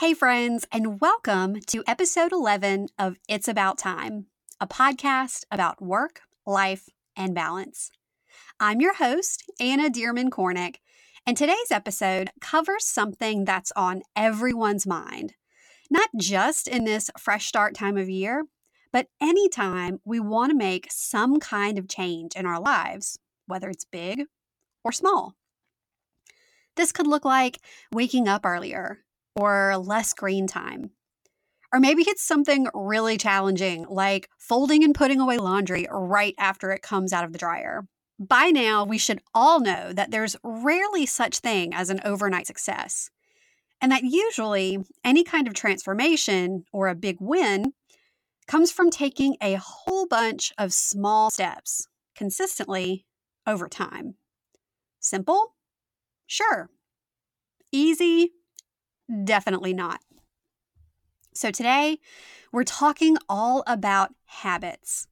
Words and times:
Hey, 0.00 0.14
friends, 0.14 0.66
and 0.72 0.98
welcome 0.98 1.60
to 1.66 1.84
episode 1.86 2.32
11 2.32 2.88
of 2.98 3.18
It's 3.28 3.48
About 3.48 3.76
Time, 3.76 4.28
a 4.58 4.66
podcast 4.66 5.44
about 5.50 5.82
work, 5.82 6.22
life, 6.46 6.88
and 7.14 7.34
balance. 7.34 7.90
I'm 8.58 8.80
your 8.80 8.94
host, 8.94 9.44
Anna 9.60 9.90
Dearmon 9.90 10.30
Kornick, 10.30 10.76
and 11.26 11.36
today's 11.36 11.70
episode 11.70 12.30
covers 12.40 12.86
something 12.86 13.44
that's 13.44 13.72
on 13.76 14.00
everyone's 14.16 14.86
mind, 14.86 15.34
not 15.90 16.08
just 16.18 16.66
in 16.66 16.84
this 16.84 17.10
fresh 17.18 17.44
start 17.44 17.74
time 17.74 17.98
of 17.98 18.08
year, 18.08 18.46
but 18.94 19.08
anytime 19.20 20.00
we 20.06 20.18
want 20.18 20.50
to 20.50 20.56
make 20.56 20.86
some 20.90 21.38
kind 21.38 21.76
of 21.76 21.90
change 21.90 22.34
in 22.34 22.46
our 22.46 22.58
lives, 22.58 23.18
whether 23.46 23.68
it's 23.68 23.84
big 23.84 24.24
or 24.82 24.92
small. 24.92 25.34
This 26.76 26.90
could 26.90 27.06
look 27.06 27.26
like 27.26 27.58
waking 27.92 28.28
up 28.28 28.46
earlier 28.46 29.00
or 29.34 29.76
less 29.76 30.10
screen 30.10 30.46
time. 30.46 30.90
Or 31.72 31.78
maybe 31.78 32.02
it's 32.02 32.22
something 32.22 32.66
really 32.74 33.16
challenging, 33.16 33.86
like 33.88 34.28
folding 34.38 34.82
and 34.82 34.94
putting 34.94 35.20
away 35.20 35.38
laundry 35.38 35.86
right 35.90 36.34
after 36.38 36.72
it 36.72 36.82
comes 36.82 37.12
out 37.12 37.24
of 37.24 37.32
the 37.32 37.38
dryer. 37.38 37.86
By 38.18 38.50
now, 38.50 38.84
we 38.84 38.98
should 38.98 39.22
all 39.34 39.60
know 39.60 39.92
that 39.92 40.10
there's 40.10 40.36
rarely 40.42 41.06
such 41.06 41.38
thing 41.38 41.72
as 41.72 41.88
an 41.88 42.00
overnight 42.04 42.46
success. 42.46 43.10
And 43.80 43.90
that 43.92 44.02
usually 44.02 44.78
any 45.04 45.24
kind 45.24 45.48
of 45.48 45.54
transformation 45.54 46.64
or 46.72 46.88
a 46.88 46.94
big 46.94 47.16
win 47.20 47.72
comes 48.46 48.72
from 48.72 48.90
taking 48.90 49.36
a 49.40 49.54
whole 49.54 50.06
bunch 50.06 50.52
of 50.58 50.72
small 50.72 51.30
steps 51.30 51.86
consistently 52.14 53.06
over 53.46 53.68
time. 53.68 54.16
Simple? 54.98 55.54
Sure. 56.26 56.68
Easy? 57.72 58.32
Definitely 59.24 59.74
not. 59.74 60.00
So 61.34 61.50
today, 61.50 61.98
we're 62.52 62.64
talking 62.64 63.16
all 63.28 63.62
about 63.66 64.14
habits. 64.26 65.06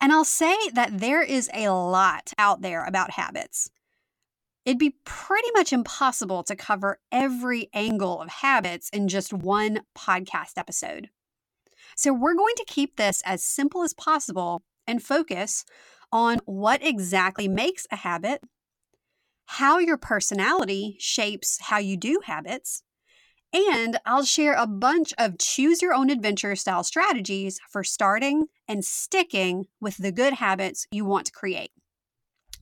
And 0.00 0.12
I'll 0.12 0.24
say 0.24 0.56
that 0.72 0.98
there 0.98 1.22
is 1.22 1.48
a 1.54 1.68
lot 1.68 2.32
out 2.38 2.62
there 2.62 2.84
about 2.84 3.12
habits. 3.12 3.70
It'd 4.64 4.78
be 4.78 4.96
pretty 5.04 5.48
much 5.54 5.72
impossible 5.72 6.42
to 6.44 6.56
cover 6.56 6.98
every 7.12 7.68
angle 7.72 8.20
of 8.20 8.28
habits 8.28 8.88
in 8.90 9.08
just 9.08 9.32
one 9.32 9.82
podcast 9.96 10.52
episode. 10.56 11.10
So, 11.96 12.12
we're 12.12 12.34
going 12.34 12.54
to 12.56 12.64
keep 12.66 12.96
this 12.96 13.22
as 13.24 13.44
simple 13.44 13.82
as 13.82 13.94
possible 13.94 14.62
and 14.86 15.02
focus 15.02 15.64
on 16.10 16.40
what 16.44 16.84
exactly 16.84 17.46
makes 17.46 17.86
a 17.90 17.96
habit, 17.96 18.42
how 19.46 19.78
your 19.78 19.96
personality 19.96 20.96
shapes 20.98 21.58
how 21.62 21.78
you 21.78 21.96
do 21.96 22.20
habits, 22.24 22.82
and 23.54 23.98
I'll 24.04 24.24
share 24.24 24.54
a 24.54 24.66
bunch 24.66 25.14
of 25.16 25.38
choose 25.38 25.80
your 25.80 25.94
own 25.94 26.10
adventure 26.10 26.56
style 26.56 26.82
strategies 26.82 27.60
for 27.70 27.84
starting 27.84 28.46
and 28.66 28.84
sticking 28.84 29.66
with 29.80 29.96
the 29.96 30.10
good 30.12 30.34
habits 30.34 30.86
you 30.90 31.04
want 31.04 31.26
to 31.26 31.32
create. 31.32 31.70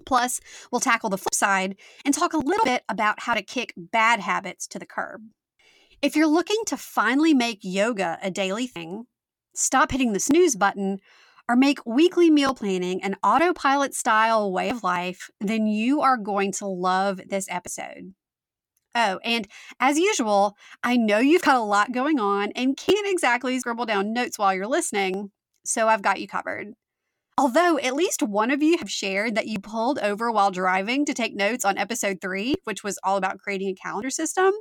Plus, 0.05 0.41
we'll 0.70 0.81
tackle 0.81 1.11
the 1.11 1.19
flip 1.19 1.35
side 1.35 1.77
and 2.05 2.13
talk 2.13 2.35
a 2.35 2.39
little 2.39 2.65
bit 2.65 2.83
about 2.89 3.20
how 3.20 3.35
to 3.35 3.43
kick 3.43 3.73
bad 3.77 4.20
habits 4.20 4.67
to 4.67 4.79
the 4.79 4.87
curb. 4.87 5.23
If 6.03 6.17
you're 6.17 6.27
looking 6.27 6.63
to 6.67 6.77
finally 6.77 7.33
make 7.33 7.61
yoga 7.63 8.19
a 8.23 8.31
daily 8.31 8.67
thing, 8.67 9.05
stop 9.55 9.93
hitting 9.93 10.13
the 10.13 10.20
snooze 10.20 10.57
button, 10.57 10.98
or 11.48 11.57
make 11.57 11.85
weekly 11.87 12.31
meal 12.31 12.55
planning 12.55 13.03
an 13.03 13.17
autopilot 13.23 13.95
style 13.95 14.53
way 14.53 14.69
of 14.70 14.83
life, 14.83 15.31
then 15.41 15.67
you 15.67 16.01
are 16.01 16.17
going 16.17 16.53
to 16.53 16.67
love 16.67 17.20
this 17.29 17.47
episode. 17.51 18.15
Oh, 18.95 19.19
and 19.25 19.48
as 19.81 19.98
usual, 19.98 20.57
I 20.83 20.97
know 20.97 21.19
you've 21.19 21.43
got 21.43 21.57
a 21.57 21.62
lot 21.62 21.93
going 21.93 22.21
on 22.21 22.53
and 22.55 22.77
can't 22.77 23.07
exactly 23.07 23.59
scribble 23.59 23.87
down 23.87 24.12
notes 24.12 24.39
while 24.39 24.55
you're 24.55 24.67
listening, 24.67 25.31
so 25.65 25.89
I've 25.89 26.03
got 26.03 26.21
you 26.21 26.29
covered. 26.29 26.75
Although 27.39 27.79
at 27.79 27.95
least 27.95 28.23
one 28.23 28.51
of 28.51 28.63
you 28.63 28.77
have 28.79 28.91
shared 28.91 29.37
that 29.37 29.47
you 29.47 29.58
pulled 29.58 29.98
over 29.98 30.30
while 30.30 30.51
driving 30.51 31.07
to 31.07 31.14
take 31.14 31.35
notes 31.35 31.64
on 31.64 31.79
episode 31.79 32.19
three, 32.20 32.57
which 32.64 32.85
was 32.85 32.98
all 33.03 33.17
about 33.17 33.39
creating 33.39 33.70
a 33.70 33.75
calendar 33.75 34.11
system, 34.11 34.53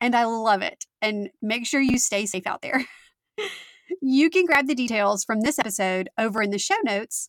and 0.00 0.14
I 0.14 0.24
love 0.24 0.62
it. 0.62 0.84
And 1.00 1.30
make 1.40 1.66
sure 1.66 1.80
you 1.80 1.98
stay 1.98 2.26
safe 2.26 2.46
out 2.46 2.62
there. 2.62 2.84
you 4.00 4.30
can 4.30 4.46
grab 4.46 4.68
the 4.68 4.76
details 4.76 5.24
from 5.24 5.40
this 5.40 5.58
episode 5.58 6.08
over 6.16 6.42
in 6.42 6.50
the 6.50 6.58
show 6.58 6.78
notes 6.84 7.28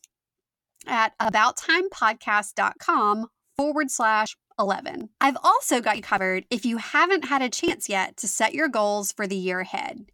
at 0.85 1.17
abouttimepodcast.com 1.19 3.27
forward 3.55 3.89
slash 3.89 4.35
11. 4.59 5.09
I've 5.19 5.37
also 5.43 5.81
got 5.81 5.97
you 5.97 6.01
covered 6.01 6.45
if 6.49 6.65
you 6.65 6.77
haven't 6.77 7.25
had 7.25 7.41
a 7.41 7.49
chance 7.49 7.89
yet 7.89 8.17
to 8.17 8.27
set 8.27 8.53
your 8.53 8.67
goals 8.67 9.11
for 9.11 9.27
the 9.27 9.35
year 9.35 9.61
ahead. 9.61 10.05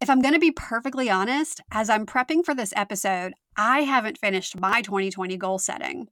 If 0.00 0.10
I'm 0.10 0.20
going 0.20 0.34
to 0.34 0.40
be 0.40 0.50
perfectly 0.50 1.08
honest, 1.08 1.60
as 1.70 1.88
I'm 1.88 2.06
prepping 2.06 2.44
for 2.44 2.54
this 2.54 2.72
episode, 2.74 3.34
I 3.56 3.82
haven't 3.82 4.18
finished 4.18 4.58
my 4.58 4.82
2020 4.82 5.36
goal 5.36 5.58
setting. 5.58 6.08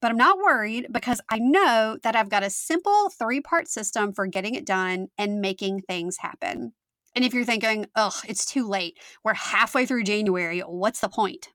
But 0.00 0.10
I'm 0.10 0.16
not 0.16 0.38
worried 0.38 0.86
because 0.90 1.20
I 1.28 1.38
know 1.38 1.98
that 2.02 2.16
I've 2.16 2.28
got 2.28 2.42
a 2.42 2.50
simple 2.50 3.10
three 3.10 3.40
part 3.40 3.68
system 3.68 4.12
for 4.12 4.26
getting 4.26 4.54
it 4.54 4.64
done 4.64 5.08
and 5.18 5.40
making 5.40 5.82
things 5.82 6.18
happen. 6.18 6.72
And 7.14 7.24
if 7.24 7.32
you're 7.32 7.44
thinking, 7.44 7.86
ugh, 7.94 8.14
it's 8.28 8.44
too 8.44 8.68
late, 8.68 8.98
we're 9.24 9.34
halfway 9.34 9.86
through 9.86 10.04
January, 10.04 10.60
what's 10.60 11.00
the 11.00 11.08
point? 11.08 11.48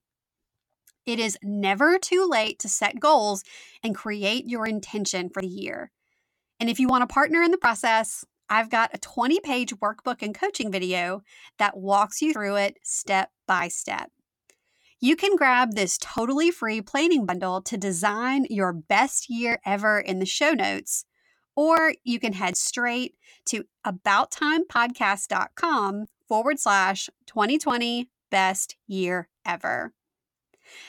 It 1.06 1.19
is 1.19 1.38
never 1.41 1.97
too 1.97 2.28
late 2.29 2.59
to 2.59 2.69
set 2.69 3.00
goals 3.00 3.44
and 3.84 3.95
create 3.95 4.47
your 4.47 4.67
intention 4.67 5.29
for 5.29 5.41
the 5.41 5.47
year. 5.47 5.91
And 6.59 6.69
if 6.69 6.79
you 6.79 6.88
want 6.88 7.07
to 7.07 7.13
partner 7.13 7.41
in 7.41 7.51
the 7.51 7.57
process, 7.57 8.23
I've 8.50 8.69
got 8.69 8.94
a 8.94 9.00
20 9.00 9.39
page 9.39 9.73
workbook 9.78 10.22
and 10.22 10.35
coaching 10.35 10.72
video 10.72 11.23
that 11.57 11.78
walks 11.78 12.22
you 12.22 12.34
through 12.34 12.57
it 12.57 12.78
step 12.84 13.31
by 13.47 13.69
step. 13.69 14.12
You 15.00 15.16
can 15.16 15.35
grab 15.35 15.73
this 15.73 15.97
totally 15.97 16.51
free 16.51 16.81
planning 16.81 17.25
bundle 17.25 17.63
to 17.63 17.78
design 17.78 18.45
your 18.50 18.73
best 18.73 19.29
year 19.29 19.59
ever 19.66 20.00
in 20.00 20.19
the 20.19 20.28
show 20.28 20.51
notes, 20.51 21.06
or 21.56 21.95
you 22.03 22.19
can 22.19 22.33
head 22.33 22.56
straight 22.56 23.16
to 23.45 23.63
abouttimepodcast.com 23.88 26.06
forward 26.28 26.59
slash 26.59 27.09
2020 27.25 28.12
best 28.29 28.75
year 28.85 29.28
ever. 29.44 29.94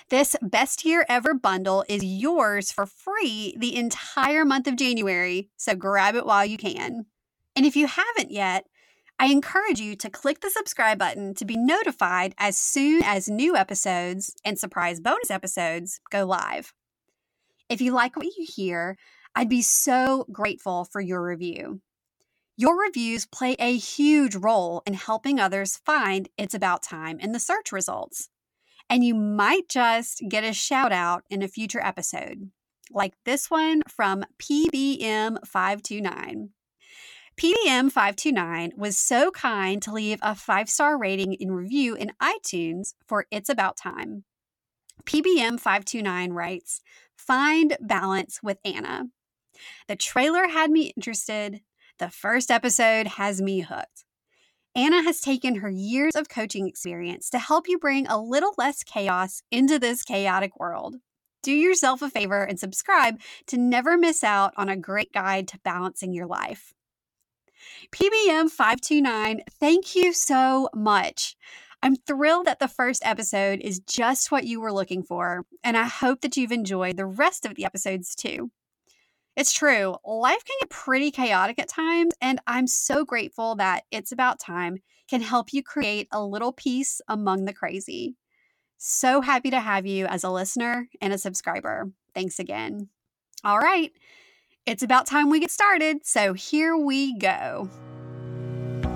This 0.09 0.37
best 0.43 0.85
year 0.85 1.05
ever 1.09 1.35
bundle 1.35 1.85
is 1.89 2.05
yours 2.05 2.71
for 2.71 2.87
free 2.87 3.55
the 3.59 3.77
entire 3.77 4.45
month 4.45 4.67
of 4.67 4.77
January, 4.77 5.49
so 5.57 5.75
grab 5.75 6.15
it 6.15 6.27
while 6.27 6.45
you 6.45 6.57
can. 6.57 7.07
And 7.57 7.67
if 7.67 7.77
you 7.77 7.87
haven't 7.87 8.31
yet, 8.31 8.67
I 9.19 9.27
encourage 9.27 9.81
you 9.81 9.95
to 9.97 10.11
click 10.11 10.41
the 10.41 10.51
subscribe 10.51 10.99
button 10.99 11.35
to 11.35 11.45
be 11.45 11.57
notified 11.57 12.35
as 12.39 12.59
soon 12.59 13.03
as 13.05 13.29
new 13.29 13.57
episodes 13.57 14.35
and 14.45 14.59
surprise 14.59 15.01
bonus 15.01 15.31
episodes 15.31 16.01
go 16.11 16.25
live. 16.25 16.73
If 17.69 17.81
you 17.81 17.93
like 17.93 18.17
what 18.17 18.27
you 18.27 18.47
hear, 18.49 18.97
I'd 19.35 19.49
be 19.49 19.63
so 19.63 20.27
grateful 20.33 20.85
for 20.85 21.01
your 21.01 21.25
review. 21.25 21.81
Your 22.57 22.79
reviews 22.79 23.25
play 23.25 23.57
a 23.59 23.77
huge 23.77 24.35
role 24.35 24.83
in 24.87 24.95
helping 24.95 25.41
others 25.41 25.79
find 25.87 26.29
It's 26.37 26.55
About 26.55 26.83
Time 26.83 27.19
in 27.19 27.33
the 27.33 27.41
search 27.41 27.73
results 27.73 28.29
and 28.89 29.05
you 29.05 29.15
might 29.15 29.69
just 29.69 30.23
get 30.29 30.45
a 30.45 30.53
shout 30.53 30.93
out 30.93 31.25
in 31.31 31.43
a 31.43 31.49
future 31.49 31.81
episode, 31.81 32.51
like 32.91 33.15
this 33.25 33.51
one 33.51 33.83
from 33.89 34.25
PBM529. 34.39 36.51
PBM529 37.37 38.77
was 38.77 38.99
so 38.99 39.31
kind 39.31 39.81
to 39.83 39.93
leave 39.93 40.19
a 40.23 40.35
five 40.35 40.69
star 40.69 40.99
rating 40.99 41.37
and 41.41 41.57
review 41.57 41.95
in 41.95 42.13
iTunes 42.21 42.95
for 43.07 43.27
It's 43.31 43.49
About 43.49 43.77
Time. 43.77 44.25
PBM529 45.05 46.33
writes 46.33 46.81
Find 47.17 47.77
balance 47.81 48.41
with 48.43 48.59
Anna. 48.65 49.05
The 49.89 49.97
trailer 49.97 50.49
had 50.49 50.71
me 50.71 50.93
interested. 50.97 51.61
The 51.99 52.11
first 52.11 52.51
episode 52.51 53.07
has 53.07 53.41
me 53.41 53.61
hooked. 53.61 54.05
Anna 54.75 55.03
has 55.03 55.21
taken 55.21 55.57
her 55.57 55.69
years 55.69 56.15
of 56.15 56.31
coaching 56.31 56.67
experience 56.67 57.29
to 57.29 57.39
help 57.39 57.69
you 57.69 57.79
bring 57.79 58.07
a 58.07 58.19
little 58.19 58.55
less 58.57 58.83
chaos 58.83 59.43
into 59.51 59.79
this 59.79 60.03
chaotic 60.03 60.59
world. 60.59 60.97
Do 61.43 61.53
yourself 61.53 62.01
a 62.01 62.09
favor 62.09 62.43
and 62.43 62.59
subscribe 62.59 63.21
to 63.49 63.59
never 63.59 63.99
miss 63.99 64.25
out 64.25 64.55
on 64.57 64.71
a 64.71 64.77
great 64.77 65.13
guide 65.13 65.47
to 65.49 65.59
balancing 65.59 66.15
your 66.15 66.27
life. 66.27 66.73
PBM 67.91 68.51
529, 68.51 69.43
thank 69.61 69.95
you 69.95 70.15
so 70.15 70.71
much. 70.75 71.37
I'm 71.83 71.97
thrilled 71.97 72.47
that 72.47 72.59
the 72.59 72.69
first 72.69 73.03
episode 73.05 73.61
is 73.61 73.81
just 73.81 74.33
what 74.33 74.45
you 74.45 74.59
were 74.61 74.73
looking 74.73 75.03
for, 75.03 75.45
and 75.63 75.77
I 75.77 75.85
hope 75.85 76.23
that 76.23 76.37
you've 76.37 76.53
enjoyed 76.53 76.97
the 76.97 77.07
rest 77.07 77.45
of 77.45 77.57
the 77.57 77.67
episodes 77.67 78.15
too. 78.15 78.51
It's 79.37 79.53
true. 79.53 79.97
Life 80.05 80.45
can 80.45 80.57
get 80.61 80.71
pretty 80.71 81.11
chaotic 81.11 81.59
at 81.59 81.69
times, 81.69 82.13
and 82.21 82.41
I'm 82.47 82.67
so 82.67 83.05
grateful 83.05 83.55
that 83.57 83.85
It's 83.91 84.13
About 84.13 84.39
Time 84.39 84.79
can 85.09 85.23
help 85.23 85.53
you 85.53 85.63
create 85.63 86.09
a 86.13 86.23
little 86.23 86.53
peace 86.53 87.01
among 87.09 87.47
the 87.47 87.55
crazy. 87.55 88.17
So 88.77 89.21
happy 89.21 89.51
to 89.51 89.61
have 89.61 89.87
you 89.87 90.07
as 90.07 90.25
a 90.25 90.31
listener 90.31 90.89
and 91.01 91.13
a 91.13 91.19
subscriber. 91.19 91.91
Thanks 92.15 92.39
again. 92.39 92.89
All 93.43 93.59
right, 93.59 93.91
it's 94.67 94.83
about 94.83 95.07
time 95.07 95.31
we 95.31 95.41
get 95.41 95.51
started, 95.51 96.05
so 96.05 96.35
here 96.35 96.77
we 96.77 97.19
go. 97.19 97.71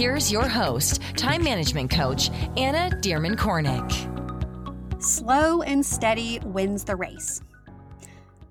Here's 0.00 0.32
your 0.32 0.48
host, 0.48 1.02
time 1.18 1.44
management 1.44 1.90
coach, 1.90 2.30
Anna 2.56 2.88
Dearmon 3.02 3.36
Kornick. 3.36 3.92
Slow 5.02 5.60
and 5.60 5.84
steady 5.84 6.38
wins 6.42 6.84
the 6.84 6.96
race. 6.96 7.42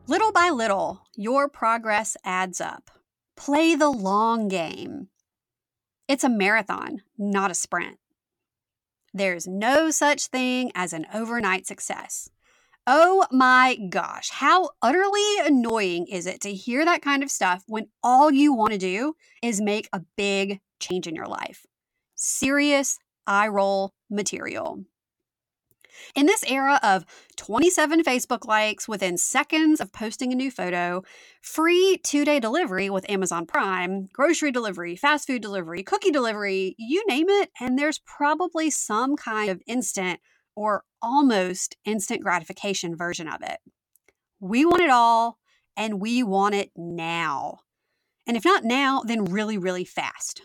Little 0.05 0.31
by 0.31 0.51
little, 0.51 1.01
your 1.15 1.49
progress 1.49 2.15
adds 2.23 2.61
up. 2.61 2.91
Play 3.35 3.73
the 3.73 3.89
long 3.89 4.47
game. 4.47 5.07
It's 6.07 6.23
a 6.23 6.29
marathon, 6.29 7.01
not 7.17 7.49
a 7.49 7.55
sprint. 7.55 7.97
There's 9.11 9.47
no 9.47 9.89
such 9.89 10.27
thing 10.27 10.71
as 10.75 10.93
an 10.93 11.07
overnight 11.11 11.65
success. 11.65 12.29
Oh 12.87 13.27
my 13.31 13.77
gosh, 13.89 14.29
how 14.31 14.69
utterly 14.81 15.37
annoying 15.43 16.07
is 16.07 16.25
it 16.25 16.41
to 16.41 16.53
hear 16.53 16.83
that 16.85 17.01
kind 17.01 17.21
of 17.21 17.29
stuff 17.29 17.63
when 17.67 17.87
all 18.03 18.31
you 18.31 18.53
want 18.53 18.71
to 18.73 18.79
do 18.79 19.13
is 19.43 19.61
make 19.61 19.87
a 19.93 20.01
big 20.17 20.59
change 20.79 21.05
in 21.05 21.15
your 21.15 21.27
life? 21.27 21.65
Serious 22.15 22.97
eye 23.27 23.47
roll 23.47 23.93
material. 24.09 24.83
In 26.15 26.25
this 26.25 26.43
era 26.47 26.79
of 26.81 27.05
27 27.35 28.03
Facebook 28.03 28.45
likes 28.45 28.87
within 28.87 29.17
seconds 29.17 29.79
of 29.79 29.91
posting 29.91 30.31
a 30.31 30.35
new 30.35 30.49
photo, 30.49 31.03
free 31.41 31.99
two 32.03 32.25
day 32.25 32.39
delivery 32.39 32.89
with 32.89 33.09
Amazon 33.09 33.45
Prime, 33.45 34.07
grocery 34.13 34.51
delivery, 34.51 34.95
fast 34.95 35.27
food 35.27 35.41
delivery, 35.41 35.83
cookie 35.83 36.11
delivery, 36.11 36.75
you 36.79 37.05
name 37.07 37.29
it, 37.29 37.51
and 37.59 37.77
there's 37.77 37.99
probably 37.99 38.69
some 38.69 39.15
kind 39.15 39.49
of 39.49 39.61
instant 39.67 40.19
or 40.59 40.83
almost 41.01 41.77
instant 41.85 42.21
gratification 42.21 42.93
version 42.93 43.29
of 43.29 43.41
it. 43.41 43.59
We 44.41 44.65
want 44.65 44.81
it 44.81 44.89
all 44.89 45.39
and 45.77 46.01
we 46.01 46.21
want 46.21 46.53
it 46.53 46.71
now. 46.75 47.59
And 48.27 48.35
if 48.35 48.43
not 48.43 48.65
now, 48.65 49.01
then 49.05 49.23
really, 49.23 49.57
really 49.57 49.85
fast. 49.85 50.41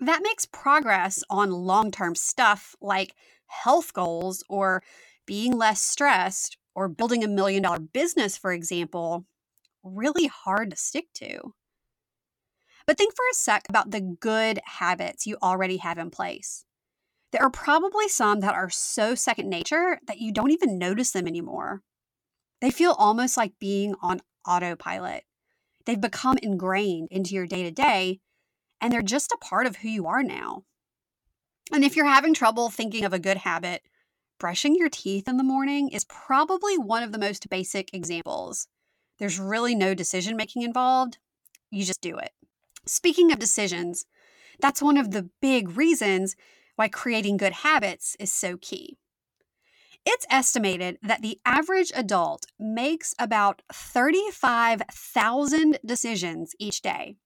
That 0.00 0.22
makes 0.22 0.46
progress 0.46 1.22
on 1.28 1.50
long 1.50 1.90
term 1.90 2.14
stuff 2.14 2.74
like 2.80 3.14
health 3.48 3.92
goals 3.92 4.42
or 4.48 4.82
being 5.26 5.52
less 5.52 5.82
stressed 5.82 6.56
or 6.74 6.88
building 6.88 7.22
a 7.22 7.28
million 7.28 7.64
dollar 7.64 7.80
business, 7.80 8.38
for 8.38 8.50
example, 8.50 9.26
really 9.82 10.26
hard 10.26 10.70
to 10.70 10.76
stick 10.76 11.08
to. 11.16 11.52
But 12.86 12.96
think 12.96 13.14
for 13.14 13.26
a 13.30 13.34
sec 13.34 13.66
about 13.68 13.90
the 13.90 14.00
good 14.00 14.58
habits 14.64 15.26
you 15.26 15.36
already 15.42 15.76
have 15.76 15.98
in 15.98 16.08
place. 16.08 16.64
There 17.32 17.42
are 17.42 17.50
probably 17.50 18.08
some 18.08 18.40
that 18.40 18.54
are 18.54 18.70
so 18.70 19.14
second 19.14 19.48
nature 19.48 20.00
that 20.06 20.18
you 20.18 20.32
don't 20.32 20.50
even 20.50 20.78
notice 20.78 21.12
them 21.12 21.26
anymore. 21.26 21.82
They 22.60 22.70
feel 22.70 22.92
almost 22.92 23.36
like 23.36 23.58
being 23.58 23.94
on 24.02 24.20
autopilot. 24.46 25.24
They've 25.86 26.00
become 26.00 26.38
ingrained 26.42 27.08
into 27.10 27.34
your 27.34 27.46
day 27.46 27.62
to 27.62 27.70
day, 27.70 28.20
and 28.80 28.92
they're 28.92 29.02
just 29.02 29.32
a 29.32 29.38
part 29.38 29.66
of 29.66 29.76
who 29.76 29.88
you 29.88 30.06
are 30.06 30.22
now. 30.22 30.64
And 31.72 31.84
if 31.84 31.94
you're 31.94 32.06
having 32.06 32.34
trouble 32.34 32.68
thinking 32.68 33.04
of 33.04 33.12
a 33.12 33.18
good 33.18 33.38
habit, 33.38 33.82
brushing 34.38 34.74
your 34.74 34.88
teeth 34.88 35.28
in 35.28 35.36
the 35.36 35.44
morning 35.44 35.88
is 35.90 36.04
probably 36.04 36.76
one 36.76 37.02
of 37.02 37.12
the 37.12 37.18
most 37.18 37.48
basic 37.48 37.94
examples. 37.94 38.66
There's 39.18 39.38
really 39.38 39.74
no 39.74 39.94
decision 39.94 40.36
making 40.36 40.62
involved, 40.62 41.18
you 41.70 41.84
just 41.84 42.00
do 42.00 42.16
it. 42.16 42.32
Speaking 42.86 43.30
of 43.30 43.38
decisions, 43.38 44.06
that's 44.60 44.82
one 44.82 44.96
of 44.96 45.12
the 45.12 45.30
big 45.40 45.76
reasons 45.76 46.34
why 46.80 46.88
creating 46.88 47.36
good 47.36 47.52
habits 47.52 48.16
is 48.18 48.32
so 48.32 48.56
key. 48.56 48.96
It's 50.06 50.24
estimated 50.30 50.96
that 51.02 51.20
the 51.20 51.38
average 51.44 51.92
adult 51.94 52.46
makes 52.58 53.14
about 53.18 53.60
35,000 53.70 55.78
decisions 55.84 56.54
each 56.58 56.80
day. 56.80 57.16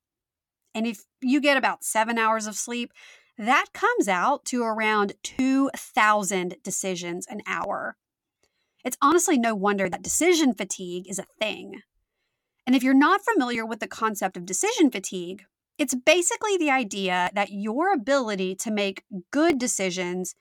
And 0.75 0.89
if 0.89 1.05
you 1.23 1.41
get 1.41 1.57
about 1.57 1.85
seven 1.85 2.19
hours 2.19 2.49
of 2.49 2.57
sleep, 2.57 2.91
that 3.39 3.67
comes 3.73 4.09
out 4.09 4.45
to 4.47 4.65
around 4.65 5.13
2,000 5.23 6.57
decisions 6.65 7.25
an 7.29 7.41
hour. 7.47 7.97
It's 8.85 8.99
honestly 9.01 9.39
no 9.39 9.55
wonder 9.55 9.89
that 9.89 10.03
decision 10.03 10.53
fatigue 10.53 11.09
is 11.09 11.21
a 11.21 11.27
thing. 11.39 11.83
And 12.67 12.75
if 12.75 12.83
you're 12.83 12.93
not 12.93 13.25
familiar 13.25 13.65
with 13.65 13.79
the 13.79 13.87
concept 13.87 14.37
of 14.37 14.47
decision 14.47 14.91
fatigue, 14.91 15.45
it's 15.79 15.95
basically 15.95 16.57
the 16.57 16.71
idea 16.71 17.31
that 17.35 17.51
your 17.51 17.93
ability 17.93 18.55
to 18.57 18.71
make 18.71 19.05
good 19.31 19.59
decisions 19.59 20.35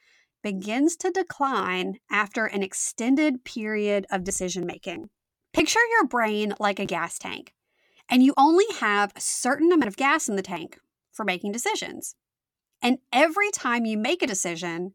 begins 0.44 0.96
to 0.98 1.10
decline 1.10 1.98
after 2.12 2.46
an 2.46 2.62
extended 2.62 3.44
period 3.44 4.06
of 4.12 4.24
decision 4.24 4.66
making. 4.66 5.10
Picture 5.54 5.80
your 5.92 6.06
brain 6.06 6.54
like 6.60 6.80
a 6.80 6.86
gas 6.86 7.18
tank, 7.18 7.54
and 8.10 8.24
you 8.24 8.34
only 8.38 8.66
have 8.80 9.14
a 9.16 9.22
certain 9.22 9.72
amount 9.72 9.88
of 9.88 9.98
gas 9.98 10.28
in 10.28 10.36
the 10.36 10.42
tank 10.42 10.78
for 11.12 11.24
making 11.24 11.52
decisions. 11.52 12.16
And 12.82 12.98
every 13.14 13.50
time 13.52 13.86
you 13.86 13.98
make 13.98 14.22
a 14.22 14.28
decision, 14.28 14.94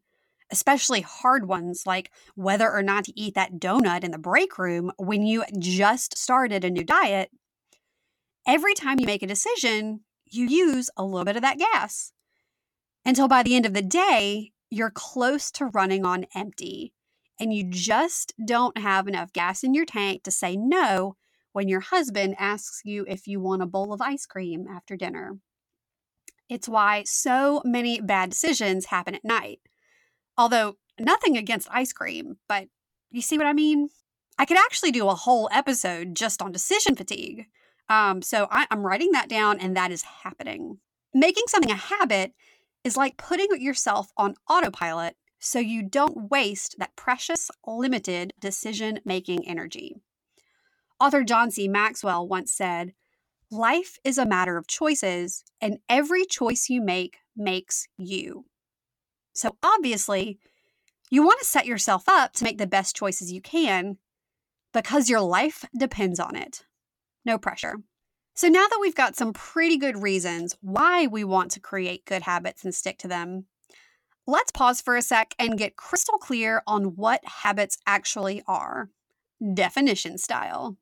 especially 0.50 1.00
hard 1.00 1.46
ones 1.46 1.84
like 1.86 2.10
whether 2.34 2.70
or 2.70 2.82
not 2.82 3.04
to 3.04 3.18
eat 3.18 3.34
that 3.34 3.54
donut 3.54 4.04
in 4.04 4.10
the 4.10 4.18
break 4.18 4.58
room 4.58 4.92
when 4.98 5.24
you 5.24 5.44
just 5.58 6.18
started 6.18 6.64
a 6.64 6.70
new 6.70 6.84
diet, 6.84 7.30
every 8.46 8.74
time 8.74 8.98
you 8.98 9.06
make 9.06 9.22
a 9.22 9.26
decision, 9.26 10.00
you 10.30 10.46
use 10.46 10.90
a 10.96 11.04
little 11.04 11.24
bit 11.24 11.36
of 11.36 11.42
that 11.42 11.58
gas 11.58 12.12
until 13.04 13.28
by 13.28 13.42
the 13.42 13.56
end 13.56 13.64
of 13.64 13.74
the 13.74 13.82
day, 13.82 14.52
you're 14.70 14.90
close 14.90 15.50
to 15.52 15.66
running 15.66 16.04
on 16.04 16.26
empty 16.34 16.92
and 17.40 17.54
you 17.54 17.64
just 17.64 18.34
don't 18.44 18.76
have 18.76 19.08
enough 19.08 19.32
gas 19.32 19.62
in 19.62 19.72
your 19.72 19.86
tank 19.86 20.22
to 20.24 20.30
say 20.30 20.56
no 20.56 21.16
when 21.52 21.68
your 21.68 21.80
husband 21.80 22.34
asks 22.38 22.82
you 22.84 23.04
if 23.08 23.26
you 23.26 23.40
want 23.40 23.62
a 23.62 23.66
bowl 23.66 23.92
of 23.92 24.02
ice 24.02 24.26
cream 24.26 24.66
after 24.70 24.96
dinner. 24.96 25.38
It's 26.48 26.68
why 26.68 27.04
so 27.06 27.62
many 27.64 28.00
bad 28.00 28.30
decisions 28.30 28.86
happen 28.86 29.14
at 29.14 29.24
night. 29.24 29.60
Although, 30.36 30.76
nothing 31.00 31.36
against 31.36 31.68
ice 31.70 31.92
cream, 31.92 32.36
but 32.48 32.68
you 33.10 33.22
see 33.22 33.38
what 33.38 33.46
I 33.46 33.52
mean? 33.52 33.88
I 34.38 34.44
could 34.44 34.58
actually 34.58 34.92
do 34.92 35.08
a 35.08 35.14
whole 35.14 35.48
episode 35.52 36.14
just 36.14 36.42
on 36.42 36.52
decision 36.52 36.94
fatigue. 36.94 37.46
Um, 37.88 38.22
so 38.22 38.48
I, 38.50 38.66
I'm 38.70 38.84
writing 38.84 39.12
that 39.12 39.28
down, 39.28 39.60
and 39.60 39.76
that 39.76 39.90
is 39.90 40.02
happening. 40.02 40.78
Making 41.14 41.44
something 41.46 41.72
a 41.72 41.76
habit 41.76 42.32
is 42.84 42.96
like 42.96 43.16
putting 43.16 43.48
yourself 43.60 44.12
on 44.16 44.34
autopilot 44.48 45.16
so 45.38 45.58
you 45.58 45.82
don't 45.82 46.30
waste 46.30 46.76
that 46.78 46.96
precious, 46.96 47.50
limited 47.66 48.32
decision 48.40 49.00
making 49.04 49.46
energy. 49.48 49.96
Author 51.00 51.22
John 51.22 51.50
C. 51.50 51.68
Maxwell 51.68 52.26
once 52.26 52.52
said, 52.52 52.92
Life 53.50 53.98
is 54.04 54.18
a 54.18 54.26
matter 54.26 54.58
of 54.58 54.66
choices, 54.66 55.44
and 55.60 55.78
every 55.88 56.26
choice 56.26 56.68
you 56.68 56.82
make 56.82 57.18
makes 57.34 57.88
you. 57.96 58.44
So 59.32 59.56
obviously, 59.62 60.38
you 61.10 61.22
want 61.22 61.38
to 61.38 61.46
set 61.46 61.64
yourself 61.64 62.04
up 62.08 62.34
to 62.34 62.44
make 62.44 62.58
the 62.58 62.66
best 62.66 62.94
choices 62.94 63.32
you 63.32 63.40
can 63.40 63.96
because 64.74 65.08
your 65.08 65.20
life 65.20 65.64
depends 65.78 66.20
on 66.20 66.36
it 66.36 66.64
no 67.28 67.38
pressure. 67.38 67.76
So 68.34 68.48
now 68.48 68.66
that 68.66 68.78
we've 68.80 68.94
got 68.94 69.16
some 69.16 69.32
pretty 69.32 69.76
good 69.76 70.02
reasons 70.02 70.56
why 70.60 71.06
we 71.06 71.22
want 71.22 71.52
to 71.52 71.60
create 71.60 72.04
good 72.04 72.22
habits 72.22 72.64
and 72.64 72.74
stick 72.74 72.98
to 72.98 73.08
them, 73.08 73.46
let's 74.26 74.50
pause 74.50 74.80
for 74.80 74.96
a 74.96 75.02
sec 75.02 75.34
and 75.38 75.58
get 75.58 75.76
crystal 75.76 76.18
clear 76.18 76.62
on 76.66 76.96
what 76.96 77.20
habits 77.24 77.78
actually 77.86 78.42
are, 78.46 78.90
definition 79.54 80.18
style. 80.18 80.76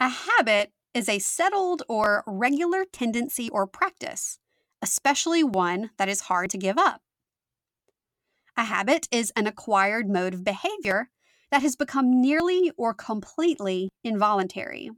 A 0.00 0.08
habit 0.08 0.72
is 0.94 1.08
a 1.08 1.18
settled 1.18 1.82
or 1.88 2.24
regular 2.26 2.84
tendency 2.84 3.50
or 3.50 3.66
practice, 3.66 4.38
especially 4.80 5.44
one 5.44 5.90
that 5.98 6.08
is 6.08 6.22
hard 6.22 6.50
to 6.50 6.58
give 6.58 6.78
up. 6.78 7.02
A 8.56 8.64
habit 8.64 9.08
is 9.10 9.32
an 9.36 9.46
acquired 9.46 10.08
mode 10.08 10.34
of 10.34 10.44
behavior 10.44 11.10
that 11.50 11.62
has 11.62 11.76
become 11.76 12.20
nearly 12.20 12.72
or 12.76 12.94
completely 12.94 13.90
involuntary. 14.02 14.90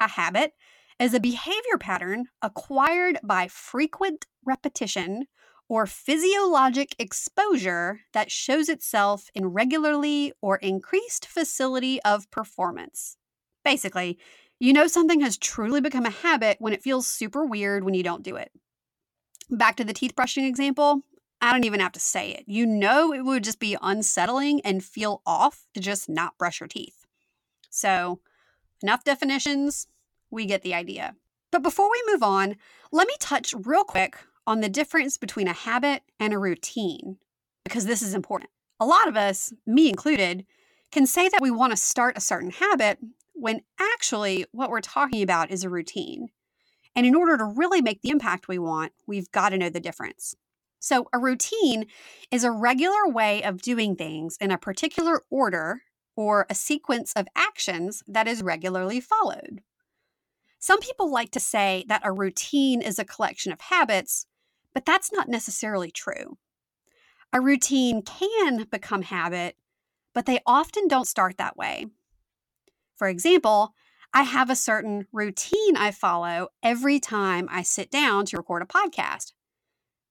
A 0.00 0.08
habit 0.08 0.52
is 0.98 1.14
a 1.14 1.20
behavior 1.20 1.78
pattern 1.78 2.26
acquired 2.42 3.18
by 3.22 3.48
frequent 3.48 4.26
repetition 4.44 5.26
or 5.68 5.86
physiologic 5.86 6.94
exposure 6.98 8.00
that 8.12 8.30
shows 8.30 8.68
itself 8.68 9.28
in 9.34 9.46
regularly 9.46 10.32
or 10.40 10.56
increased 10.56 11.26
facility 11.26 12.00
of 12.02 12.30
performance. 12.30 13.16
Basically, 13.64 14.18
you 14.60 14.72
know 14.72 14.86
something 14.86 15.20
has 15.20 15.38
truly 15.38 15.80
become 15.80 16.06
a 16.06 16.10
habit 16.10 16.58
when 16.60 16.72
it 16.72 16.82
feels 16.82 17.06
super 17.06 17.44
weird 17.44 17.82
when 17.82 17.94
you 17.94 18.02
don't 18.02 18.22
do 18.22 18.36
it. 18.36 18.52
Back 19.50 19.76
to 19.76 19.84
the 19.84 19.92
teeth 19.92 20.14
brushing 20.14 20.44
example, 20.44 21.02
I 21.40 21.52
don't 21.52 21.64
even 21.64 21.80
have 21.80 21.92
to 21.92 22.00
say 22.00 22.30
it. 22.30 22.44
You 22.46 22.66
know, 22.66 23.12
it 23.12 23.24
would 23.24 23.44
just 23.44 23.58
be 23.58 23.76
unsettling 23.82 24.60
and 24.62 24.84
feel 24.84 25.22
off 25.26 25.66
to 25.74 25.80
just 25.80 26.08
not 26.08 26.38
brush 26.38 26.60
your 26.60 26.68
teeth. 26.68 27.04
So, 27.68 28.20
enough 28.84 29.02
definitions, 29.02 29.86
we 30.30 30.44
get 30.44 30.62
the 30.62 30.74
idea. 30.74 31.16
But 31.50 31.62
before 31.62 31.90
we 31.90 32.12
move 32.12 32.22
on, 32.22 32.56
let 32.92 33.08
me 33.08 33.14
touch 33.18 33.54
real 33.64 33.82
quick 33.82 34.18
on 34.46 34.60
the 34.60 34.68
difference 34.68 35.16
between 35.16 35.48
a 35.48 35.54
habit 35.54 36.02
and 36.20 36.34
a 36.34 36.38
routine, 36.38 37.16
because 37.64 37.86
this 37.86 38.02
is 38.02 38.12
important. 38.12 38.50
A 38.78 38.84
lot 38.84 39.08
of 39.08 39.16
us, 39.16 39.54
me 39.66 39.88
included, 39.88 40.44
can 40.92 41.06
say 41.06 41.30
that 41.30 41.40
we 41.40 41.50
want 41.50 41.72
to 41.72 41.78
start 41.78 42.18
a 42.18 42.20
certain 42.20 42.50
habit 42.50 42.98
when 43.32 43.62
actually 43.80 44.44
what 44.52 44.68
we're 44.68 44.82
talking 44.82 45.22
about 45.22 45.50
is 45.50 45.64
a 45.64 45.70
routine. 45.70 46.28
And 46.94 47.06
in 47.06 47.14
order 47.14 47.38
to 47.38 47.44
really 47.44 47.80
make 47.80 48.02
the 48.02 48.10
impact 48.10 48.48
we 48.48 48.58
want, 48.58 48.92
we've 49.06 49.32
got 49.32 49.48
to 49.48 49.58
know 49.58 49.70
the 49.70 49.80
difference. 49.80 50.36
So, 50.78 51.08
a 51.14 51.18
routine 51.18 51.86
is 52.30 52.44
a 52.44 52.50
regular 52.50 53.08
way 53.08 53.42
of 53.42 53.62
doing 53.62 53.96
things 53.96 54.36
in 54.42 54.50
a 54.50 54.58
particular 54.58 55.22
order 55.30 55.80
or 56.16 56.46
a 56.48 56.54
sequence 56.54 57.12
of 57.14 57.28
actions 57.34 58.02
that 58.06 58.28
is 58.28 58.42
regularly 58.42 59.00
followed. 59.00 59.62
Some 60.58 60.80
people 60.80 61.12
like 61.12 61.30
to 61.32 61.40
say 61.40 61.84
that 61.88 62.02
a 62.04 62.12
routine 62.12 62.80
is 62.80 62.98
a 62.98 63.04
collection 63.04 63.52
of 63.52 63.60
habits, 63.60 64.26
but 64.72 64.86
that's 64.86 65.12
not 65.12 65.28
necessarily 65.28 65.90
true. 65.90 66.38
A 67.32 67.40
routine 67.40 68.02
can 68.02 68.64
become 68.70 69.02
habit, 69.02 69.56
but 70.14 70.26
they 70.26 70.40
often 70.46 70.88
don't 70.88 71.08
start 71.08 71.36
that 71.36 71.56
way. 71.56 71.86
For 72.96 73.08
example, 73.08 73.74
I 74.12 74.22
have 74.22 74.48
a 74.48 74.56
certain 74.56 75.06
routine 75.12 75.76
I 75.76 75.90
follow 75.90 76.48
every 76.62 77.00
time 77.00 77.48
I 77.50 77.62
sit 77.62 77.90
down 77.90 78.26
to 78.26 78.36
record 78.36 78.62
a 78.62 78.66
podcast. 78.66 79.32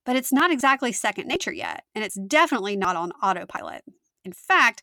But 0.04 0.16
it's 0.16 0.32
not 0.32 0.52
exactly 0.52 0.92
second 0.92 1.26
nature 1.26 1.52
yet, 1.52 1.84
and 1.94 2.04
it's 2.04 2.18
definitely 2.26 2.76
not 2.76 2.94
on 2.94 3.12
autopilot. 3.22 3.82
In 4.24 4.32
fact, 4.32 4.82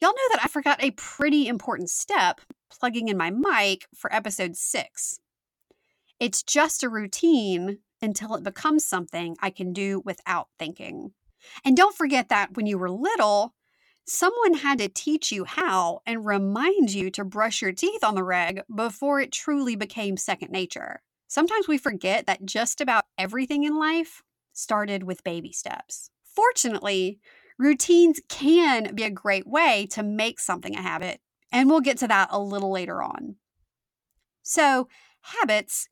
y'all 0.00 0.10
know 0.10 0.28
that 0.32 0.40
I 0.42 0.48
forgot 0.48 0.82
a 0.82 0.92
pretty 0.92 1.46
important 1.46 1.90
step 1.90 2.40
plugging 2.70 3.08
in 3.08 3.16
my 3.16 3.30
mic 3.30 3.86
for 3.94 4.12
episode 4.14 4.56
six. 4.56 5.20
It's 6.18 6.42
just 6.42 6.82
a 6.82 6.88
routine 6.88 7.78
until 8.02 8.34
it 8.34 8.42
becomes 8.42 8.84
something 8.84 9.36
I 9.40 9.50
can 9.50 9.72
do 9.72 10.02
without 10.04 10.48
thinking. 10.58 11.12
And 11.64 11.76
don't 11.76 11.96
forget 11.96 12.28
that 12.28 12.54
when 12.56 12.66
you 12.66 12.78
were 12.78 12.90
little, 12.90 13.54
someone 14.06 14.54
had 14.54 14.78
to 14.78 14.88
teach 14.88 15.30
you 15.30 15.44
how 15.44 16.00
and 16.06 16.24
remind 16.24 16.92
you 16.92 17.10
to 17.10 17.24
brush 17.24 17.62
your 17.62 17.72
teeth 17.72 18.02
on 18.02 18.14
the 18.14 18.24
reg 18.24 18.62
before 18.74 19.20
it 19.20 19.32
truly 19.32 19.76
became 19.76 20.16
second 20.16 20.50
nature. 20.50 21.02
Sometimes 21.28 21.68
we 21.68 21.78
forget 21.78 22.26
that 22.26 22.44
just 22.44 22.80
about 22.80 23.04
everything 23.16 23.64
in 23.64 23.78
life 23.78 24.22
started 24.52 25.04
with 25.04 25.24
baby 25.24 25.52
steps. 25.52 26.10
Fortunately, 26.24 27.20
routines 27.60 28.20
can 28.28 28.94
be 28.94 29.04
a 29.04 29.10
great 29.10 29.46
way 29.46 29.86
to 29.90 30.02
make 30.02 30.40
something 30.40 30.74
a 30.74 30.82
habit, 30.82 31.20
and 31.52 31.68
we'll 31.68 31.80
get 31.80 31.98
to 31.98 32.08
that 32.08 32.28
a 32.32 32.40
little 32.40 32.72
later 32.72 33.02
on. 33.02 33.36
So, 34.42 34.88
habits, 35.20 35.88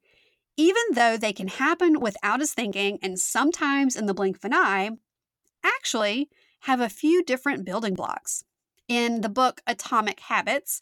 even 0.57 0.83
though 0.95 1.19
they 1.19 1.35
can 1.35 1.49
happen 1.49 2.01
without 2.01 2.41
us 2.41 2.55
thinking 2.55 2.99
and 3.03 3.21
sometimes 3.21 3.97
in 3.97 4.07
the 4.07 4.15
blink 4.15 4.39
of 4.39 4.45
an 4.47 4.55
eye, 4.55 4.91
actually 5.63 6.31
have 6.61 6.81
a 6.81 6.89
few 6.89 7.23
different 7.23 7.67
building 7.67 7.95
blocks. 7.95 8.43
In 8.89 9.21
the 9.21 9.29
book 9.29 9.61
Atomic 9.67 10.21
Habits, 10.21 10.81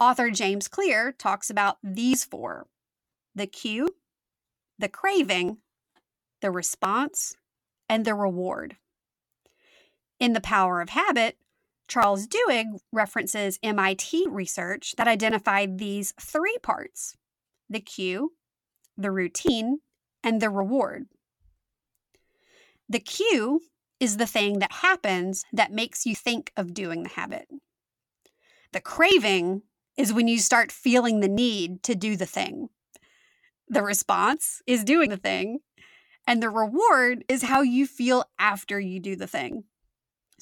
author 0.00 0.30
James 0.30 0.68
Clear 0.68 1.12
talks 1.12 1.50
about 1.50 1.76
these 1.82 2.24
four 2.24 2.66
the 3.36 3.46
cue, 3.46 3.88
the 4.78 4.88
craving, 4.88 5.58
the 6.40 6.50
response, 6.50 7.36
and 7.88 8.04
the 8.04 8.14
reward. 8.14 8.76
In 10.20 10.32
The 10.32 10.40
Power 10.40 10.80
of 10.80 10.90
Habit, 10.90 11.36
Charles 11.88 12.26
Duhigg 12.26 12.78
references 12.92 13.58
MIT 13.62 14.26
research 14.30 14.94
that 14.96 15.08
identified 15.08 15.78
these 15.78 16.14
three 16.20 16.56
parts 16.62 17.16
the 17.68 17.80
cue, 17.80 18.32
the 18.96 19.10
routine, 19.10 19.78
and 20.22 20.40
the 20.40 20.50
reward. 20.50 21.06
The 22.88 23.00
cue 23.00 23.60
is 23.98 24.18
the 24.18 24.26
thing 24.26 24.58
that 24.58 24.72
happens 24.72 25.44
that 25.52 25.72
makes 25.72 26.04
you 26.04 26.14
think 26.14 26.52
of 26.56 26.74
doing 26.74 27.02
the 27.02 27.08
habit. 27.10 27.48
The 28.72 28.80
craving 28.80 29.62
is 29.96 30.12
when 30.12 30.28
you 30.28 30.38
start 30.38 30.72
feeling 30.72 31.20
the 31.20 31.28
need 31.28 31.82
to 31.84 31.94
do 31.94 32.16
the 32.16 32.26
thing. 32.26 32.68
The 33.68 33.82
response 33.82 34.60
is 34.66 34.84
doing 34.84 35.10
the 35.10 35.16
thing. 35.16 35.60
And 36.26 36.42
the 36.42 36.50
reward 36.50 37.24
is 37.28 37.42
how 37.42 37.62
you 37.62 37.86
feel 37.86 38.24
after 38.38 38.80
you 38.80 38.98
do 38.98 39.14
the 39.14 39.26
thing. 39.26 39.64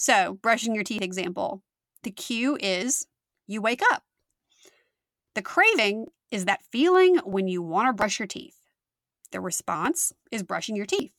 So, 0.02 0.40
brushing 0.42 0.74
your 0.74 0.82
teeth 0.82 1.00
example 1.00 1.62
the 2.02 2.10
cue 2.10 2.58
is 2.60 3.06
you 3.46 3.62
wake 3.62 3.82
up. 3.92 4.02
The 5.36 5.42
craving 5.42 6.06
is 6.32 6.44
that 6.44 6.64
feeling 6.72 7.18
when 7.18 7.46
you 7.46 7.62
want 7.62 7.86
to 7.86 7.92
brush 7.92 8.18
your 8.18 8.26
teeth. 8.26 8.56
The 9.30 9.40
response 9.40 10.12
is 10.32 10.42
brushing 10.42 10.74
your 10.74 10.86
teeth. 10.86 11.12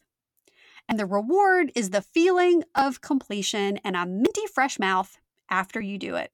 And 0.89 0.99
the 0.99 1.05
reward 1.05 1.71
is 1.75 1.91
the 1.91 2.01
feeling 2.01 2.65
of 2.75 2.99
completion 2.99 3.79
and 3.85 3.95
a 3.95 4.05
minty 4.05 4.47
fresh 4.53 4.77
mouth 4.77 5.17
after 5.49 5.79
you 5.79 5.97
do 5.97 6.15
it. 6.15 6.33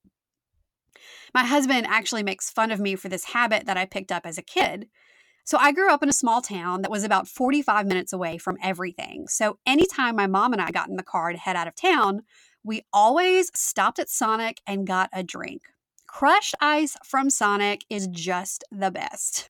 My 1.36 1.44
husband 1.44 1.86
actually 1.86 2.24
makes 2.24 2.50
fun 2.50 2.72
of 2.72 2.79
me 2.79 2.96
for 2.96 3.10
this 3.10 3.25
habit 3.25 3.68
that 3.68 3.77
I 3.77 3.86
picked 3.86 4.12
up 4.12 4.25
as 4.25 4.39
a 4.39 4.41
kid. 4.41 4.89
So 5.50 5.58
I 5.58 5.72
grew 5.72 5.89
up 5.89 6.03
in 6.03 6.10
a 6.10 6.13
small 6.13 6.44
town 6.44 6.84
that 6.84 6.91
was 6.91 7.03
about 7.03 7.27
45 7.27 7.88
minutes 7.88 8.13
away 8.13 8.38
from 8.38 8.60
everything. 8.62 9.27
So 9.27 9.58
anytime 9.65 10.15
my 10.15 10.27
mom 10.27 10.53
and 10.53 10.62
I 10.62 10.70
got 10.70 10.89
in 10.89 10.96
the 10.96 11.01
car 11.01 11.32
to 11.32 11.39
head 11.39 11.56
out 11.56 11.68
of 11.68 11.74
town, 11.74 12.22
we 12.63 12.84
always 12.94 13.50
stopped 13.56 13.98
at 13.98 14.12
Sonic 14.12 14.62
and 14.68 14.86
got 14.86 15.10
a 15.12 15.24
drink. 15.24 15.63
Crushed 16.06 16.53
ice 16.62 16.96
from 17.03 17.32
Sonic 17.32 17.84
is 17.89 18.06
just 18.12 18.63
the 18.72 18.91
best. 18.91 19.50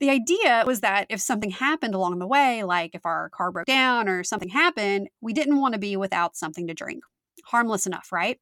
The 0.00 0.08
idea 0.08 0.64
was 0.66 0.80
that 0.80 1.04
if 1.10 1.20
something 1.20 1.50
happened 1.50 1.94
along 1.94 2.18
the 2.18 2.26
way, 2.26 2.62
like 2.62 2.94
if 2.94 3.04
our 3.04 3.28
car 3.28 3.52
broke 3.52 3.66
down 3.66 4.08
or 4.08 4.24
something 4.24 4.48
happened, 4.48 5.10
we 5.20 5.34
didn't 5.34 5.60
want 5.60 5.74
to 5.74 5.78
be 5.78 5.98
without 5.98 6.34
something 6.34 6.66
to 6.66 6.72
drink. 6.72 7.04
Harmless 7.44 7.84
enough, 7.84 8.10
right? 8.10 8.38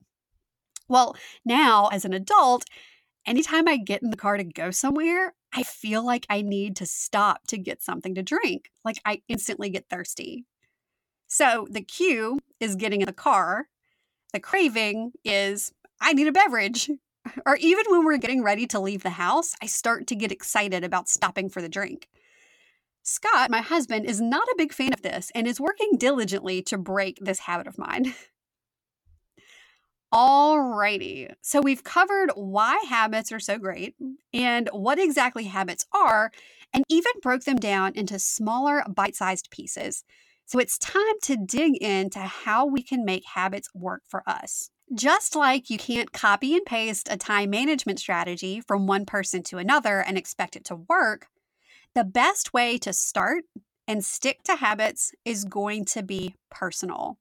Well, 0.88 1.16
now 1.44 1.88
as 1.88 2.04
an 2.04 2.12
adult, 2.12 2.66
anytime 3.26 3.66
I 3.66 3.78
get 3.78 4.00
in 4.00 4.11
the 4.11 4.16
car 4.16 4.37
to 4.37 4.44
go 4.44 4.70
somewhere, 4.70 5.35
I 5.52 5.62
feel 5.62 6.05
like 6.05 6.26
I 6.28 6.43
need 6.43 6.76
to 6.76 6.87
stop 6.87 7.47
to 7.49 7.59
get 7.59 7.83
something 7.83 8.14
to 8.14 8.23
drink. 8.23 8.71
Like 8.85 8.99
I 9.05 9.23
instantly 9.28 9.71
get 9.71 9.88
thirsty. 9.88 10.45
So 11.26 11.67
the 11.71 11.83
cue 11.83 12.38
is 12.61 12.76
getting 12.76 13.00
in 13.00 13.07
the 13.07 13.12
car. 13.12 13.69
The 14.33 14.40
craving 14.40 15.12
is 15.25 15.73
I 16.00 16.12
need 16.12 16.28
a 16.28 16.33
beverage. 16.33 16.90
Or 17.45 17.57
even 17.57 17.85
when 17.88 18.07
we're 18.07 18.17
getting 18.17 18.43
ready 18.43 18.67
to 18.69 18.81
leave 18.81 19.02
the 19.02 19.11
house, 19.11 19.52
I 19.61 19.67
start 19.67 20.07
to 20.07 20.14
get 20.14 20.33
excited 20.33 20.83
about 20.83 21.11
stopping 21.11 21.50
for 21.50 21.61
the 21.61 21.69
drink. 21.69 22.09
Scott, 23.02 23.50
my 23.50 23.61
husband, 23.61 24.07
is 24.07 24.19
not 24.19 24.49
a 24.49 24.55
big 24.57 24.73
fan 24.73 24.95
of 24.95 25.02
this 25.02 25.31
and 25.35 25.47
is 25.47 25.61
working 25.61 25.99
diligently 25.99 26.62
to 26.62 26.78
break 26.78 27.19
this 27.21 27.40
habit 27.40 27.67
of 27.67 27.76
mine. 27.76 28.14
Alrighty, 30.12 31.34
so 31.42 31.60
we've 31.60 31.84
covered 31.84 32.30
why 32.34 32.82
habits 32.88 33.30
are 33.30 33.40
so 33.40 33.58
great 33.58 33.94
and 34.32 34.68
what 34.72 34.98
exactly 34.98 35.44
habits 35.44 35.84
are, 35.92 36.30
and 36.72 36.82
even 36.88 37.12
broke 37.20 37.44
them 37.44 37.58
down 37.58 37.92
into 37.94 38.18
smaller 38.18 38.82
bite 38.88 39.14
sized 39.14 39.50
pieces. 39.50 40.04
So 40.46 40.58
it's 40.58 40.78
time 40.78 41.02
to 41.24 41.36
dig 41.36 41.76
into 41.76 42.20
how 42.20 42.64
we 42.64 42.82
can 42.82 43.04
make 43.04 43.26
habits 43.26 43.68
work 43.74 44.00
for 44.06 44.22
us. 44.26 44.70
Just 44.94 45.36
like 45.36 45.68
you 45.68 45.76
can't 45.76 46.10
copy 46.10 46.56
and 46.56 46.64
paste 46.64 47.08
a 47.10 47.18
time 47.18 47.50
management 47.50 47.98
strategy 47.98 48.62
from 48.66 48.86
one 48.86 49.04
person 49.04 49.42
to 49.44 49.58
another 49.58 50.00
and 50.00 50.16
expect 50.16 50.56
it 50.56 50.64
to 50.66 50.76
work, 50.76 51.26
the 51.94 52.04
best 52.04 52.54
way 52.54 52.78
to 52.78 52.94
start 52.94 53.44
and 53.86 54.02
stick 54.02 54.42
to 54.44 54.56
habits 54.56 55.12
is 55.26 55.44
going 55.44 55.84
to 55.84 56.02
be 56.02 56.34
personal. 56.50 57.18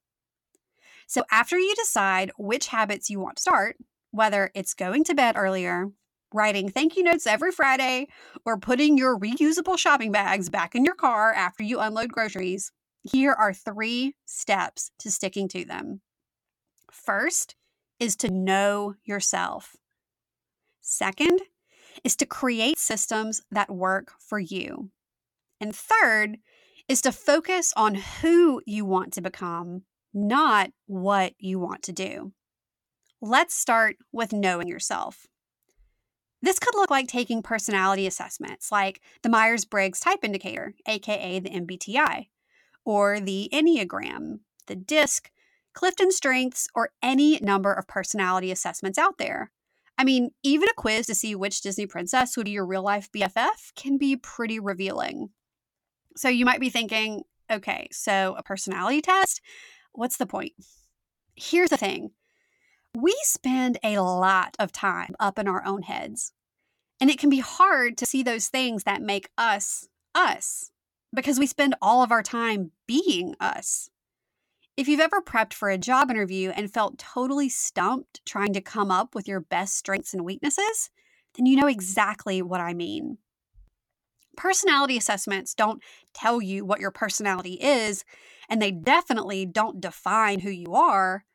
So, 1.08 1.24
after 1.32 1.58
you 1.58 1.74
decide 1.76 2.32
which 2.38 2.68
habits 2.68 3.10
you 3.10 3.20
want 3.20 3.38
to 3.38 3.42
start, 3.42 3.78
whether 4.12 4.52
it's 4.54 4.74
going 4.74 5.06
to 5.06 5.16
bed 5.16 5.36
earlier, 5.38 5.88
writing 6.34 6.70
thank 6.70 6.98
you 6.98 7.04
notes 7.04 7.26
every 7.26 7.52
Friday, 7.52 8.08
or 8.46 8.60
putting 8.60 8.98
your 8.98 9.18
reusable 9.18 9.78
shopping 9.78 10.12
bags 10.12 10.50
back 10.50 10.76
in 10.76 10.84
your 10.84 10.96
car 10.96 11.34
after 11.34 11.64
you 11.64 11.80
unload 11.80 12.12
groceries, 12.12 12.72
here 13.04 13.32
are 13.32 13.54
three 13.54 14.16
steps 14.26 14.92
to 15.00 15.10
sticking 15.10 15.48
to 15.48 15.64
them. 15.64 16.02
First 16.92 17.56
is 18.02 18.18
to 18.18 18.30
know 18.30 18.96
yourself. 19.06 19.78
Second 20.82 21.42
is 22.04 22.18
to 22.18 22.26
create 22.26 22.78
systems 22.78 23.42
that 23.50 23.72
work 23.72 24.12
for 24.20 24.40
you. 24.40 24.92
And 25.62 25.74
third 25.74 26.38
is 26.88 27.02
to 27.02 27.12
focus 27.12 27.74
on 27.78 27.96
who 27.96 28.62
you 28.66 28.86
want 28.86 29.14
to 29.14 29.22
become, 29.22 29.84
not 30.18 30.72
what 30.88 31.34
you 31.40 31.60
want 31.60 31.84
to 31.84 31.94
do. 31.94 32.34
Let's 33.22 33.56
start 33.56 33.98
with 34.12 34.34
knowing 34.34 34.68
yourself. 34.68 35.28
This 36.42 36.60
could 36.60 36.76
look 36.76 36.92
like 36.92 37.08
taking 37.08 37.42
personality 37.42 38.06
assessments 38.06 38.72
like 38.72 39.02
the 39.24 39.30
Myers 39.30 39.66
Briggs 39.66 40.00
Type 40.00 40.24
Indicator, 40.24 40.74
aka 40.88 41.40
the 41.40 41.50
MBTI, 41.50 42.28
or 42.86 43.20
the 43.20 43.50
Enneagram, 43.52 44.40
the 44.68 44.76
DISC, 44.76 45.32
Clifton 45.74 46.12
Strengths, 46.12 46.68
or 46.76 46.92
any 47.02 47.40
number 47.40 47.72
of 47.74 47.88
personality 47.88 48.52
assessments 48.52 48.98
out 48.98 49.18
there. 49.18 49.52
I 49.98 50.04
mean, 50.04 50.30
even 50.44 50.70
a 50.70 50.74
quiz 50.74 51.08
to 51.08 51.16
see 51.16 51.34
which 51.34 51.62
Disney 51.62 51.88
princess 51.88 52.38
would 52.38 52.46
be 52.46 52.52
your 52.52 52.66
real 52.66 52.84
life 52.84 53.10
BFF 53.12 53.74
can 53.76 53.98
be 53.98 54.16
pretty 54.16 54.60
revealing. 54.60 55.30
So 56.16 56.30
you 56.30 56.46
might 56.46 56.60
be 56.60 56.70
thinking, 56.70 57.24
okay, 57.52 57.88
so 57.92 58.36
a 58.38 58.44
personality 58.44 59.02
test? 59.02 59.42
What's 59.98 60.18
the 60.18 60.27
point? 60.27 60.54
Here's 61.36 61.72
the 61.72 61.75
thing 61.77 62.12
we 62.94 63.18
spend 63.24 63.80
a 63.84 63.98
lot 63.98 64.56
of 64.60 64.72
time 64.72 65.16
up 65.20 65.39
in 65.39 65.48
our 65.48 65.66
own 65.66 65.82
heads, 65.82 66.34
and 67.01 67.10
it 67.10 67.18
can 67.18 67.32
be 67.32 67.39
hard 67.39 67.98
to 67.98 68.06
see 68.06 68.22
those 68.22 68.48
things 68.48 68.84
that 68.84 69.01
make 69.01 69.32
us 69.39 69.88
us 70.13 70.70
because 71.16 71.39
we 71.39 71.48
spend 71.48 71.74
all 71.82 72.04
of 72.04 72.12
our 72.12 72.22
time 72.22 72.74
being 72.86 73.34
us. 73.39 73.89
If 74.77 74.88
you've 74.88 75.00
ever 75.00 75.20
prepped 75.20 75.54
for 75.54 75.72
a 75.72 75.80
job 75.80 76.12
interview 76.12 76.51
and 76.51 76.72
felt 76.72 77.00
totally 77.00 77.50
stumped 77.50 78.24
trying 78.24 78.54
to 78.54 78.62
come 78.62 78.92
up 78.92 79.16
with 79.16 79.27
your 79.27 79.39
best 79.39 79.77
strengths 79.77 80.13
and 80.13 80.24
weaknesses, 80.24 80.92
then 81.36 81.48
you 81.48 81.56
know 81.56 81.66
exactly 81.66 82.44
what 82.44 82.62
I 82.62 82.75
mean. 82.75 83.18
Personality 84.38 84.96
assessments 84.96 85.53
don't 85.53 85.84
tell 86.13 86.41
you 86.41 86.63
what 86.63 86.79
your 86.79 86.91
personality 86.91 87.56
is, 87.56 88.06
and 88.48 88.62
they 88.62 88.72
definitely 88.72 89.46
don't 89.46 89.82
define 89.82 90.39
who 90.39 90.50
you 90.50 90.74
are, 90.74 91.25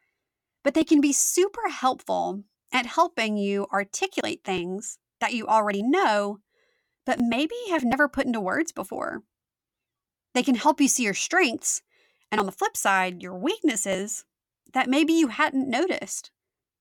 but 0.65 0.73
they 0.73 0.85
can 0.85 1.01
be 1.01 1.13
super 1.13 1.69
helpful 1.69 2.45
at 2.73 2.87
helping 2.87 3.37
you 3.37 3.67
articulate 3.73 4.43
things 4.45 4.99
that 5.21 5.35
you 5.35 5.47
already 5.47 5.83
know, 5.83 6.39
but 7.05 7.21
maybe 7.21 7.55
have 7.69 7.85
never 7.85 8.09
put 8.09 8.25
into 8.25 8.41
words 8.41 8.73
before. 8.73 9.23
They 10.33 10.43
can 10.43 10.55
help 10.55 10.81
you 10.81 10.89
see 10.89 11.03
your 11.03 11.13
strengths 11.13 11.83
and 12.31 12.41
on 12.41 12.47
the 12.47 12.53
flip 12.53 12.77
side, 12.77 13.23
your 13.23 13.37
weaknesses 13.37 14.25
that 14.73 14.89
maybe 14.89 15.13
you 15.13 15.29
hadn't 15.29 15.69
noticed 15.69 16.31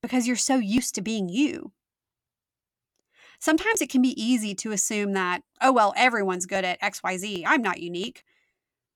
because 0.01 0.25
you're 0.25 0.37
so 0.37 0.55
used 0.55 0.95
to 0.95 1.01
being 1.01 1.27
you. 1.27 1.73
Sometimes 3.41 3.81
it 3.81 3.89
can 3.89 4.03
be 4.03 4.21
easy 4.21 4.53
to 4.53 4.71
assume 4.71 5.13
that, 5.13 5.41
oh, 5.62 5.74
well, 5.74 5.95
everyone's 5.98 6.45
good 6.45 6.63
at 6.63 6.79
XYZ, 6.79 7.43
I'm 7.45 7.63
not 7.63 7.79
unique. 7.79 8.24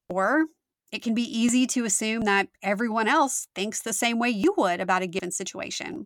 Or 0.07 0.45
it 0.91 1.01
can 1.01 1.15
be 1.15 1.23
easy 1.23 1.65
to 1.65 1.83
assume 1.83 2.21
that 2.21 2.49
everyone 2.61 3.07
else 3.07 3.47
thinks 3.55 3.81
the 3.81 3.91
same 3.91 4.19
way 4.19 4.29
you 4.29 4.53
would 4.55 4.79
about 4.79 5.01
a 5.01 5.07
given 5.07 5.31
situation. 5.31 6.05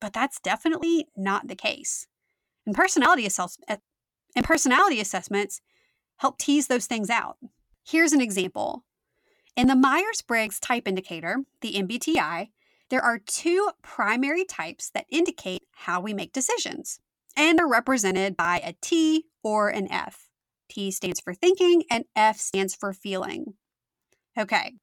But 0.00 0.12
that's 0.12 0.40
definitely 0.40 1.06
not 1.16 1.46
the 1.46 1.54
case. 1.54 2.08
And 2.66 2.74
personality, 2.74 3.24
assess- 3.24 3.58
eh, 3.68 3.76
and 4.34 4.44
personality 4.44 5.00
assessments 5.00 5.60
help 6.16 6.38
tease 6.38 6.66
those 6.66 6.86
things 6.86 7.08
out. 7.08 7.36
Here's 7.84 8.12
an 8.12 8.20
example 8.20 8.84
in 9.56 9.68
the 9.68 9.76
Myers 9.76 10.22
Briggs 10.22 10.58
Type 10.58 10.88
Indicator, 10.88 11.44
the 11.60 11.74
MBTI, 11.74 12.48
there 12.90 13.00
are 13.00 13.18
two 13.18 13.70
primary 13.80 14.44
types 14.44 14.90
that 14.90 15.06
indicate 15.08 15.62
how 15.72 16.00
we 16.00 16.12
make 16.12 16.32
decisions, 16.32 17.00
and 17.36 17.60
are 17.60 17.68
represented 17.68 18.36
by 18.36 18.60
a 18.64 18.74
T 18.80 19.26
or 19.42 19.68
an 19.68 19.90
F. 19.90 20.28
T 20.68 20.90
stands 20.90 21.20
for 21.20 21.34
thinking, 21.34 21.84
and 21.90 22.04
F 22.14 22.38
stands 22.38 22.74
for 22.74 22.92
feeling. 22.92 23.54
Okay, 24.38 24.74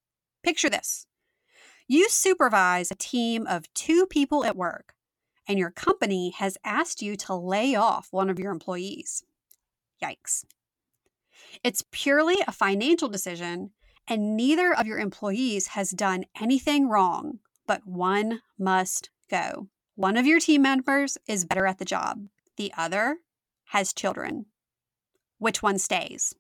picture 0.44 0.70
this 0.70 1.06
you 1.88 2.08
supervise 2.10 2.92
a 2.92 2.96
team 2.96 3.46
of 3.46 3.72
two 3.74 4.06
people 4.06 4.46
at 4.46 4.56
work, 4.56 4.94
and 5.48 5.60
your 5.60 5.72
company 5.72 6.32
has 6.38 6.58
asked 6.64 7.02
you 7.02 7.16
to 7.18 7.36
lay 7.36 7.76
off 7.76 8.08
one 8.12 8.30
of 8.30 8.40
your 8.40 8.52
employees. 8.52 9.24
Yikes. 10.02 10.46
It's 11.64 11.84
purely 11.92 12.38
a 12.48 12.52
financial 12.52 13.10
decision 13.10 13.72
and 14.08 14.36
neither 14.36 14.74
of 14.74 14.86
your 14.86 15.00
employees 15.00 15.68
has 15.68 15.92
done 15.92 16.26
anything 16.40 16.90
wrong, 16.90 17.40
but 17.68 17.86
one 17.86 18.42
must 18.58 19.10
go. 19.30 19.68
One 19.96 20.18
of 20.18 20.26
your 20.26 20.40
team 20.40 20.64
members 20.64 21.18
is 21.28 21.46
better 21.46 21.66
at 21.66 21.78
the 21.78 21.86
job, 21.86 22.28
the 22.58 22.72
other 22.78 23.18
has 23.66 23.94
children. 23.94 24.46
Which 25.38 25.62
one 25.62 25.80
stays? 25.80 26.34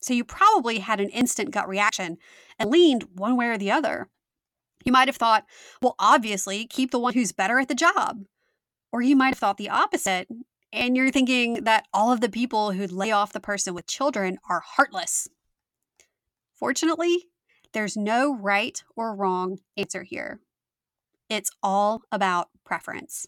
So 0.00 0.14
you 0.14 0.24
probably 0.24 0.78
had 0.78 1.00
an 1.00 1.10
instant 1.10 1.50
gut 1.50 1.68
reaction 1.68 2.18
and 2.58 2.70
leaned 2.70 3.04
one 3.14 3.36
way 3.36 3.46
or 3.46 3.58
the 3.58 3.70
other. 3.70 4.08
You 4.84 4.92
might 4.92 5.08
have 5.08 5.16
thought, 5.16 5.44
well, 5.82 5.96
obviously, 5.98 6.66
keep 6.66 6.90
the 6.90 6.98
one 6.98 7.14
who's 7.14 7.32
better 7.32 7.58
at 7.58 7.68
the 7.68 7.74
job. 7.74 8.24
Or 8.92 9.02
you 9.02 9.16
might 9.16 9.30
have 9.30 9.38
thought 9.38 9.56
the 9.56 9.70
opposite, 9.70 10.28
and 10.72 10.96
you're 10.96 11.10
thinking 11.10 11.64
that 11.64 11.86
all 11.92 12.12
of 12.12 12.20
the 12.20 12.28
people 12.28 12.72
who'd 12.72 12.92
lay 12.92 13.10
off 13.10 13.32
the 13.32 13.40
person 13.40 13.74
with 13.74 13.86
children 13.86 14.38
are 14.48 14.62
heartless 14.64 15.28
Fortunately, 16.56 17.28
there's 17.72 17.96
no 17.96 18.34
right 18.34 18.82
or 18.96 19.14
wrong 19.14 19.58
answer 19.76 20.02
here. 20.02 20.40
It's 21.28 21.50
all 21.62 22.02
about 22.10 22.48
preference. 22.64 23.26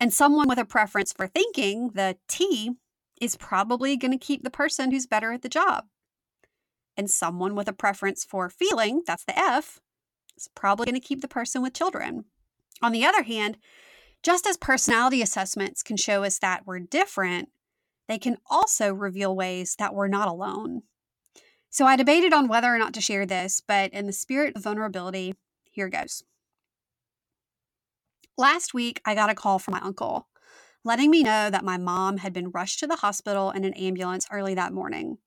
And 0.00 0.12
someone 0.12 0.48
with 0.48 0.58
a 0.58 0.64
preference 0.64 1.12
for 1.12 1.26
thinking, 1.26 1.90
the 1.94 2.16
T, 2.28 2.72
is 3.20 3.36
probably 3.36 3.96
going 3.96 4.12
to 4.12 4.18
keep 4.18 4.44
the 4.44 4.50
person 4.50 4.90
who's 4.90 5.06
better 5.06 5.32
at 5.32 5.42
the 5.42 5.48
job. 5.48 5.86
And 6.96 7.10
someone 7.10 7.54
with 7.54 7.68
a 7.68 7.72
preference 7.72 8.24
for 8.24 8.48
feeling, 8.48 9.02
that's 9.06 9.24
the 9.24 9.38
F, 9.38 9.80
is 10.36 10.48
probably 10.54 10.86
going 10.86 11.00
to 11.00 11.06
keep 11.06 11.20
the 11.20 11.28
person 11.28 11.62
with 11.62 11.74
children. 11.74 12.24
On 12.80 12.92
the 12.92 13.04
other 13.04 13.24
hand, 13.24 13.58
just 14.22 14.46
as 14.46 14.56
personality 14.56 15.20
assessments 15.20 15.82
can 15.82 15.96
show 15.96 16.22
us 16.22 16.38
that 16.38 16.66
we're 16.66 16.78
different, 16.78 17.48
they 18.06 18.18
can 18.18 18.36
also 18.48 18.92
reveal 18.92 19.34
ways 19.34 19.76
that 19.78 19.94
we're 19.94 20.08
not 20.08 20.28
alone 20.28 20.82
so 21.70 21.84
I 21.86 21.96
debated 21.96 22.32
on 22.32 22.48
whether 22.48 22.74
or 22.74 22.78
not 22.78 22.94
to 22.94 23.00
share 23.00 23.26
this, 23.26 23.60
but 23.66 23.92
in 23.92 24.06
the 24.06 24.12
spirit 24.12 24.56
of 24.56 24.62
vulnerability, 24.62 25.34
here 25.70 25.88
goes. 25.88 26.22
Last 28.38 28.72
week, 28.72 29.00
I 29.04 29.16
got 29.16 29.30
a 29.30 29.34
call 29.34 29.58
from 29.58 29.72
my 29.72 29.80
uncle 29.80 30.28
letting 30.84 31.10
me 31.10 31.24
know 31.24 31.50
that 31.50 31.64
my 31.64 31.76
mom 31.76 32.18
had 32.18 32.32
been 32.32 32.52
rushed 32.52 32.78
to 32.78 32.86
the 32.86 32.96
hospital 32.96 33.50
in 33.50 33.64
an 33.64 33.74
ambulance 33.74 34.26
early 34.30 34.54
that 34.54 34.72
morning. 34.72 35.18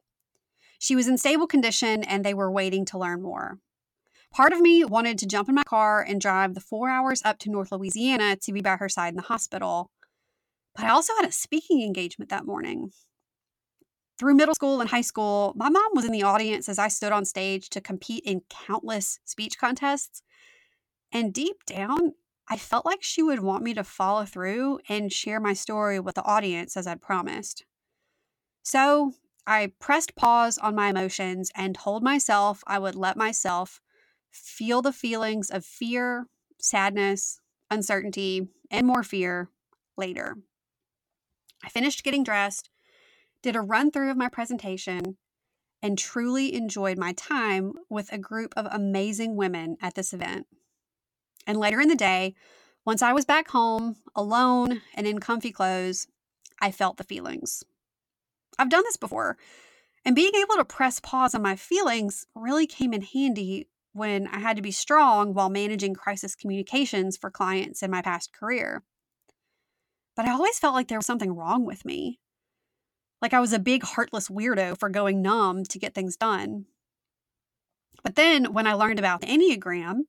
She 0.79 0.95
was 0.95 1.09
in 1.09 1.17
stable 1.17 1.45
condition 1.45 2.03
and 2.03 2.23
they 2.23 2.33
were 2.33 2.49
waiting 2.49 2.85
to 2.85 2.97
learn 2.97 3.21
more. 3.21 3.59
Part 4.33 4.53
of 4.53 4.61
me 4.61 4.85
wanted 4.85 5.19
to 5.19 5.27
jump 5.27 5.49
in 5.49 5.55
my 5.55 5.63
car 5.63 6.01
and 6.01 6.21
drive 6.21 6.55
the 6.55 6.61
four 6.61 6.89
hours 6.89 7.21
up 7.25 7.37
to 7.39 7.51
North 7.51 7.73
Louisiana 7.73 8.37
to 8.37 8.53
be 8.53 8.61
by 8.61 8.77
her 8.77 8.87
side 8.87 9.09
in 9.09 9.17
the 9.17 9.23
hospital. 9.23 9.91
But 10.73 10.85
I 10.85 10.89
also 10.89 11.13
had 11.19 11.27
a 11.27 11.33
speaking 11.33 11.81
engagement 11.81 12.29
that 12.29 12.45
morning, 12.45 12.91
through 14.17 14.35
middle 14.35 14.55
school 14.55 14.81
and 14.81 14.89
high 14.89 15.01
school, 15.01 15.51
my 15.55 15.67
mom 15.67 15.89
was 15.93 16.05
in 16.05 16.11
the 16.11 16.23
audience 16.23 16.69
as 16.69 16.77
I 16.77 16.87
stood 16.87 17.11
on 17.11 17.25
stage 17.25 17.69
to 17.71 17.81
compete 17.81 18.23
in 18.23 18.43
countless 18.49 19.19
speech 19.25 19.57
contests. 19.57 20.21
And 21.11 21.33
deep 21.33 21.65
down, 21.65 22.13
I 22.51 22.57
felt 22.57 22.85
like 22.85 23.01
she 23.01 23.23
would 23.23 23.39
want 23.39 23.63
me 23.63 23.73
to 23.75 23.83
follow 23.83 24.25
through 24.25 24.79
and 24.89 25.11
share 25.11 25.39
my 25.39 25.53
story 25.53 26.01
with 26.01 26.15
the 26.15 26.23
audience 26.23 26.75
as 26.75 26.85
I'd 26.85 27.01
promised. 27.01 27.63
So 28.61 29.13
I 29.47 29.71
pressed 29.79 30.15
pause 30.15 30.57
on 30.57 30.75
my 30.75 30.89
emotions 30.89 31.49
and 31.55 31.73
told 31.73 32.03
myself 32.03 32.61
I 32.67 32.77
would 32.77 32.95
let 32.95 33.15
myself 33.15 33.79
feel 34.29 34.81
the 34.81 34.91
feelings 34.91 35.49
of 35.49 35.65
fear, 35.65 36.27
sadness, 36.59 37.39
uncertainty, 37.69 38.49
and 38.69 38.85
more 38.85 39.03
fear 39.03 39.49
later. 39.95 40.35
I 41.63 41.69
finished 41.69 42.03
getting 42.03 42.23
dressed 42.23 42.69
did 43.41 43.55
a 43.55 43.61
run 43.61 43.91
through 43.91 44.11
of 44.11 44.17
my 44.17 44.29
presentation, 44.29 45.17
and 45.81 45.97
truly 45.97 46.53
enjoyed 46.53 46.97
my 46.97 47.13
time 47.13 47.73
with 47.89 48.11
a 48.11 48.17
group 48.17 48.53
of 48.55 48.67
amazing 48.71 49.35
women 49.35 49.77
at 49.81 49.95
this 49.95 50.13
event. 50.13 50.45
And 51.47 51.59
later 51.59 51.79
in 51.79 51.87
the 51.87 51.95
day, 51.95 52.35
once 52.85 53.01
I 53.01 53.13
was 53.13 53.25
back 53.25 53.49
home, 53.49 53.97
alone 54.15 54.81
and 54.95 55.07
in 55.07 55.19
comfy 55.19 55.51
clothes, 55.51 56.07
I 56.61 56.71
felt 56.71 56.97
the 56.97 57.03
feelings. 57.03 57.63
I've 58.57 58.69
done 58.69 58.83
this 58.83 58.97
before, 58.97 59.37
and 60.05 60.15
being 60.15 60.33
able 60.35 60.55
to 60.55 60.65
press 60.65 60.99
pause 60.99 61.35
on 61.35 61.41
my 61.41 61.55
feelings 61.55 62.25
really 62.35 62.67
came 62.67 62.93
in 62.93 63.01
handy 63.01 63.67
when 63.93 64.27
I 64.27 64.39
had 64.39 64.55
to 64.55 64.61
be 64.61 64.71
strong 64.71 65.33
while 65.33 65.49
managing 65.49 65.93
crisis 65.93 66.35
communications 66.35 67.17
for 67.17 67.29
clients 67.29 67.83
in 67.83 67.91
my 67.91 68.01
past 68.01 68.33
career. 68.33 68.83
But 70.15 70.25
I 70.25 70.31
always 70.31 70.59
felt 70.59 70.75
like 70.75 70.87
there 70.87 70.97
was 70.97 71.05
something 71.05 71.35
wrong 71.35 71.65
with 71.65 71.85
me. 71.85 72.19
Like 73.21 73.33
I 73.33 73.39
was 73.39 73.53
a 73.53 73.59
big 73.59 73.83
heartless 73.83 74.29
weirdo 74.29 74.79
for 74.79 74.89
going 74.89 75.21
numb 75.21 75.63
to 75.65 75.79
get 75.79 75.93
things 75.93 76.17
done. 76.17 76.65
But 78.03 78.15
then 78.15 78.53
when 78.53 78.65
I 78.65 78.73
learned 78.73 78.99
about 78.99 79.21
the 79.21 79.27
Enneagram, 79.27 80.01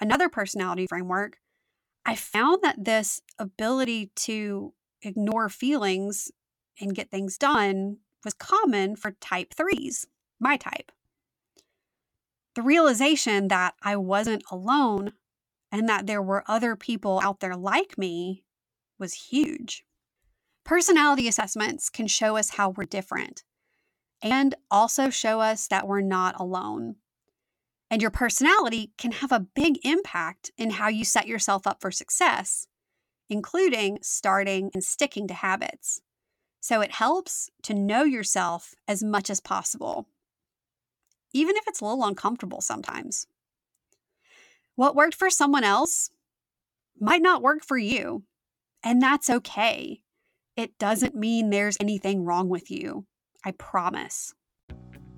another 0.00 0.28
personality 0.28 0.86
framework, 0.86 1.38
I 2.04 2.14
found 2.14 2.62
that 2.62 2.84
this 2.84 3.20
ability 3.38 4.10
to 4.16 4.72
ignore 5.02 5.48
feelings 5.48 6.30
and 6.80 6.94
get 6.94 7.10
things 7.10 7.38
done 7.38 7.98
was 8.24 8.34
common 8.34 8.96
for 8.96 9.12
type 9.12 9.54
threes, 9.54 10.06
my 10.40 10.56
type. 10.56 10.92
The 12.54 12.62
realization 12.62 13.48
that 13.48 13.74
I 13.82 13.96
wasn't 13.96 14.44
alone 14.50 15.12
and 15.70 15.88
that 15.88 16.06
there 16.06 16.22
were 16.22 16.44
other 16.46 16.76
people 16.76 17.20
out 17.22 17.40
there 17.40 17.56
like 17.56 17.98
me 17.98 18.44
was 18.98 19.14
huge. 19.14 19.84
Personality 20.64 21.28
assessments 21.28 21.90
can 21.90 22.06
show 22.06 22.36
us 22.36 22.50
how 22.50 22.70
we're 22.70 22.84
different. 22.84 23.42
and 24.22 24.54
also 24.70 25.10
show 25.10 25.40
us 25.40 25.68
that 25.68 25.86
we're 25.86 26.00
not 26.00 26.40
alone. 26.40 26.96
And 27.90 28.02
your 28.02 28.10
personality 28.10 28.90
can 28.98 29.12
have 29.12 29.30
a 29.32 29.46
big 29.54 29.78
impact 29.84 30.50
in 30.58 30.70
how 30.70 30.88
you 30.88 31.04
set 31.04 31.28
yourself 31.28 31.66
up 31.66 31.80
for 31.80 31.90
success, 31.90 32.66
including 33.28 33.98
starting 34.02 34.70
and 34.74 34.82
sticking 34.82 35.28
to 35.28 35.34
habits. 35.34 36.00
So 36.60 36.80
it 36.80 36.90
helps 36.90 37.48
to 37.62 37.74
know 37.74 38.02
yourself 38.02 38.74
as 38.88 39.04
much 39.04 39.30
as 39.30 39.38
possible, 39.38 40.08
even 41.32 41.56
if 41.56 41.64
it's 41.68 41.80
a 41.80 41.84
little 41.84 42.04
uncomfortable 42.04 42.60
sometimes. 42.60 43.28
What 44.74 44.96
worked 44.96 45.14
for 45.14 45.30
someone 45.30 45.64
else 45.64 46.10
might 46.98 47.22
not 47.22 47.42
work 47.42 47.64
for 47.64 47.78
you, 47.78 48.24
and 48.82 49.00
that's 49.00 49.30
okay. 49.30 50.02
It 50.56 50.78
doesn't 50.78 51.14
mean 51.14 51.50
there's 51.50 51.76
anything 51.78 52.24
wrong 52.24 52.48
with 52.48 52.70
you. 52.70 53.06
I 53.44 53.52
promise. 53.52 54.34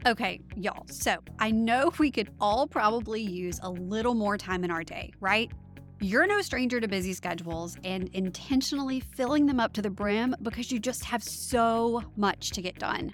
Okay, 0.08 0.40
y'all. 0.56 0.86
So 0.90 1.18
I 1.38 1.50
know 1.50 1.92
we 1.98 2.10
could 2.10 2.30
all 2.40 2.66
probably 2.66 3.20
use 3.20 3.60
a 3.62 3.68
little 3.68 4.14
more 4.14 4.38
time 4.38 4.64
in 4.64 4.70
our 4.70 4.82
day, 4.82 5.12
right? 5.20 5.52
You're 6.00 6.26
no 6.26 6.40
stranger 6.40 6.80
to 6.80 6.88
busy 6.88 7.12
schedules 7.12 7.76
and 7.84 8.08
intentionally 8.14 9.00
filling 9.00 9.44
them 9.44 9.60
up 9.60 9.74
to 9.74 9.82
the 9.82 9.90
brim 9.90 10.34
because 10.40 10.72
you 10.72 10.78
just 10.78 11.04
have 11.04 11.22
so 11.22 12.02
much 12.16 12.52
to 12.52 12.62
get 12.62 12.78
done. 12.78 13.12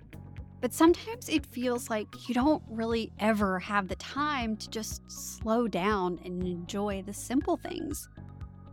But 0.61 0.73
sometimes 0.73 1.29
it 1.29 1.45
feels 1.47 1.91
like 1.91 2.29
you 2.29 2.35
don't 2.35 2.63
really 2.71 3.11
ever 3.19 3.59
have 3.59 3.89
the 3.89 3.97
time 3.97 4.57
to 4.59 4.71
just 4.71 5.03
slow 5.11 5.67
down 5.67 6.21
and 6.25 6.47
enjoy 6.47 7.03
the 7.05 7.13
simple 7.13 7.57
things. 7.57 8.09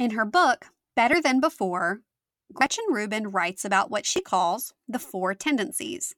In 0.00 0.12
her 0.12 0.24
book, 0.24 0.68
Better 0.96 1.20
Than 1.20 1.40
Before, 1.40 2.00
Gretchen 2.54 2.86
Rubin 2.88 3.28
writes 3.28 3.66
about 3.66 3.90
what 3.90 4.06
she 4.06 4.22
calls 4.22 4.72
the 4.88 4.98
four 4.98 5.34
tendencies. 5.34 6.14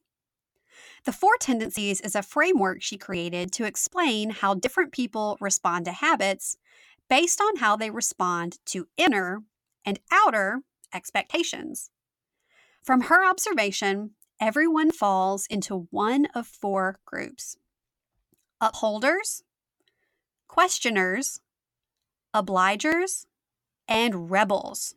The 1.03 1.11
four 1.11 1.35
tendencies 1.37 1.99
is 1.99 2.15
a 2.15 2.23
framework 2.23 2.81
she 2.81 2.97
created 2.97 3.51
to 3.51 3.65
explain 3.65 4.29
how 4.29 4.53
different 4.53 4.93
people 4.93 5.37
respond 5.41 5.83
to 5.83 5.91
habits 5.91 6.55
based 7.09 7.41
on 7.41 7.57
how 7.57 7.75
they 7.75 7.89
respond 7.89 8.57
to 8.67 8.87
inner 8.95 9.43
and 9.83 9.99
outer 10.09 10.61
expectations. 10.93 11.91
From 12.81 13.01
her 13.01 13.29
observation, 13.29 14.11
everyone 14.39 14.91
falls 14.91 15.45
into 15.47 15.89
one 15.91 16.27
of 16.33 16.47
four 16.47 16.99
groups 17.03 17.57
upholders, 18.61 19.43
questioners, 20.47 21.41
obligers, 22.33 23.25
and 23.87 24.31
rebels. 24.31 24.95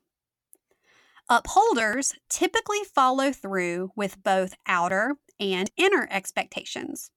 Upholders 1.29 2.15
typically 2.29 2.85
follow 2.85 3.33
through 3.33 3.91
with 3.97 4.23
both 4.23 4.55
outer 4.67 5.17
and 5.41 5.71
inner 5.77 6.07
expectations. 6.11 7.11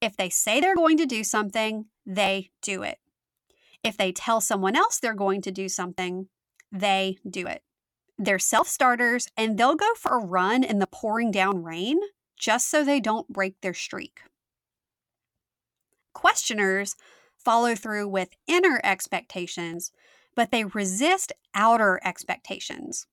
If 0.00 0.16
they 0.16 0.28
say 0.28 0.60
they're 0.60 0.74
going 0.74 0.98
to 0.98 1.06
do 1.06 1.24
something, 1.24 1.86
they 2.04 2.50
do 2.62 2.82
it. 2.82 2.98
If 3.82 3.96
they 3.96 4.12
tell 4.12 4.40
someone 4.40 4.76
else 4.76 4.98
they're 4.98 5.14
going 5.14 5.40
to 5.42 5.50
do 5.50 5.68
something, 5.68 6.28
they 6.70 7.18
do 7.28 7.46
it. 7.46 7.62
They're 8.18 8.38
self 8.38 8.68
starters 8.68 9.28
and 9.36 9.56
they'll 9.56 9.74
go 9.74 9.94
for 9.94 10.18
a 10.18 10.24
run 10.24 10.62
in 10.62 10.78
the 10.78 10.86
pouring 10.86 11.30
down 11.30 11.62
rain 11.62 11.98
just 12.38 12.68
so 12.68 12.84
they 12.84 13.00
don't 13.00 13.28
break 13.28 13.60
their 13.60 13.74
streak. 13.74 14.20
Questioners 16.12 16.96
follow 17.38 17.74
through 17.74 18.08
with 18.08 18.30
inner 18.46 18.80
expectations 18.84 19.92
but 20.34 20.50
they 20.50 20.64
resist 20.64 21.32
outer 21.54 22.00
expectations. 22.04 23.06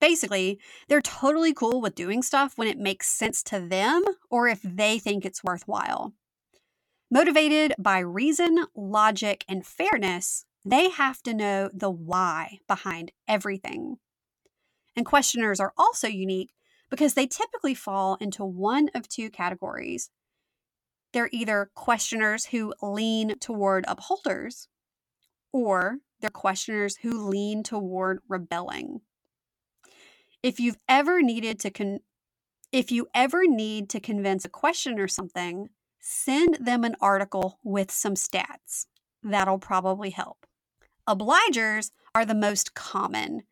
Basically, 0.00 0.60
they're 0.88 1.00
totally 1.00 1.52
cool 1.52 1.80
with 1.80 1.94
doing 1.94 2.22
stuff 2.22 2.56
when 2.56 2.68
it 2.68 2.78
makes 2.78 3.08
sense 3.08 3.42
to 3.44 3.60
them 3.60 4.04
or 4.30 4.46
if 4.46 4.60
they 4.62 4.98
think 4.98 5.24
it's 5.24 5.42
worthwhile. 5.42 6.12
Motivated 7.10 7.74
by 7.78 7.98
reason, 7.98 8.66
logic, 8.76 9.44
and 9.48 9.66
fairness, 9.66 10.44
they 10.64 10.90
have 10.90 11.22
to 11.22 11.34
know 11.34 11.70
the 11.72 11.90
why 11.90 12.58
behind 12.68 13.12
everything. 13.26 13.96
And 14.94 15.06
questioners 15.06 15.58
are 15.58 15.72
also 15.76 16.06
unique 16.06 16.52
because 16.90 17.14
they 17.14 17.26
typically 17.26 17.74
fall 17.74 18.16
into 18.20 18.44
one 18.44 18.88
of 18.94 19.08
two 19.08 19.30
categories. 19.30 20.10
They're 21.12 21.30
either 21.32 21.70
questioners 21.74 22.46
who 22.46 22.74
lean 22.82 23.38
toward 23.38 23.84
upholders, 23.88 24.68
or 25.52 25.98
they're 26.20 26.30
questioners 26.30 26.96
who 26.96 27.28
lean 27.28 27.62
toward 27.62 28.20
rebelling. 28.28 29.00
If 30.42 30.60
you've 30.60 30.78
ever 30.88 31.22
needed 31.22 31.58
to 31.60 31.70
con- 31.70 32.00
if 32.70 32.90
you 32.90 33.08
ever 33.14 33.46
need 33.46 33.88
to 33.90 34.00
convince 34.00 34.44
a 34.44 34.50
questioner 34.50 35.08
something, 35.08 35.70
send 36.00 36.58
them 36.60 36.84
an 36.84 36.96
article 37.00 37.58
with 37.64 37.90
some 37.90 38.14
stats. 38.14 38.86
That'll 39.22 39.58
probably 39.58 40.10
help. 40.10 40.46
Obligers 41.08 41.90
are 42.14 42.26
the 42.26 42.34
most 42.34 42.74
common, 42.74 43.42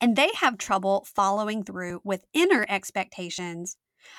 and 0.00 0.14
they 0.14 0.30
have 0.36 0.56
trouble 0.56 1.04
following 1.12 1.64
through 1.64 2.00
with 2.04 2.24
inner 2.32 2.64
expectations, 2.68 3.76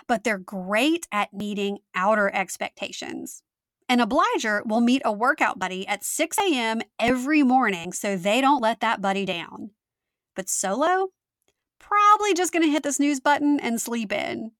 but 0.07 0.23
they're 0.23 0.37
great 0.37 1.07
at 1.11 1.33
meeting 1.33 1.79
outer 1.95 2.29
expectations. 2.33 3.43
An 3.91 3.99
obliger 3.99 4.63
will 4.65 4.79
meet 4.79 5.01
a 5.03 5.11
workout 5.11 5.59
buddy 5.59 5.85
at 5.85 6.05
6 6.05 6.37
a.m. 6.37 6.79
every 6.97 7.43
morning 7.43 7.91
so 7.91 8.15
they 8.15 8.39
don't 8.39 8.61
let 8.61 8.79
that 8.79 9.01
buddy 9.01 9.25
down. 9.25 9.71
But 10.33 10.47
solo? 10.47 11.09
Probably 11.77 12.33
just 12.33 12.53
going 12.53 12.63
to 12.63 12.71
hit 12.71 12.83
the 12.83 12.93
snooze 12.93 13.19
button 13.19 13.59
and 13.59 13.81
sleep 13.81 14.13
in. 14.13 14.51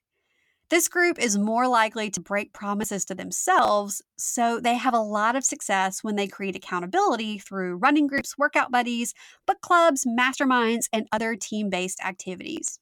This 0.70 0.90
group 0.90 1.18
is 1.18 1.38
more 1.38 1.66
likely 1.70 2.10
to 2.10 2.20
break 2.20 2.52
promises 2.52 3.06
to 3.06 3.16
themselves, 3.16 4.02
so 4.18 4.60
they 4.60 4.76
have 4.76 4.94
a 4.94 5.00
lot 5.00 5.38
of 5.38 5.46
success 5.46 6.04
when 6.04 6.18
they 6.18 6.28
create 6.28 6.58
accountability 6.58 7.40
through 7.40 7.78
running 7.78 8.08
groups, 8.08 8.38
workout 8.38 8.70
buddies, 8.70 9.14
book 9.48 9.62
clubs, 9.62 10.06
masterminds, 10.06 10.90
and 10.92 11.08
other 11.10 11.38
team 11.38 11.70
based 11.70 12.02
activities. 12.04 12.80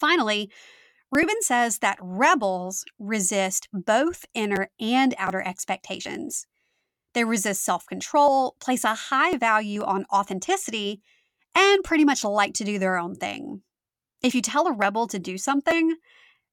Finally, 0.00 0.50
Rubin 1.16 1.40
says 1.40 1.78
that 1.78 1.96
rebels 1.98 2.84
resist 2.98 3.70
both 3.72 4.26
inner 4.34 4.68
and 4.78 5.14
outer 5.16 5.40
expectations. 5.40 6.46
They 7.14 7.24
resist 7.24 7.64
self 7.64 7.86
control, 7.86 8.54
place 8.60 8.84
a 8.84 8.94
high 8.94 9.38
value 9.38 9.82
on 9.82 10.04
authenticity, 10.12 11.00
and 11.54 11.82
pretty 11.82 12.04
much 12.04 12.22
like 12.22 12.52
to 12.52 12.64
do 12.64 12.78
their 12.78 12.98
own 12.98 13.14
thing. 13.14 13.62
If 14.22 14.34
you 14.34 14.42
tell 14.42 14.66
a 14.66 14.74
rebel 14.74 15.06
to 15.06 15.18
do 15.18 15.38
something, 15.38 15.96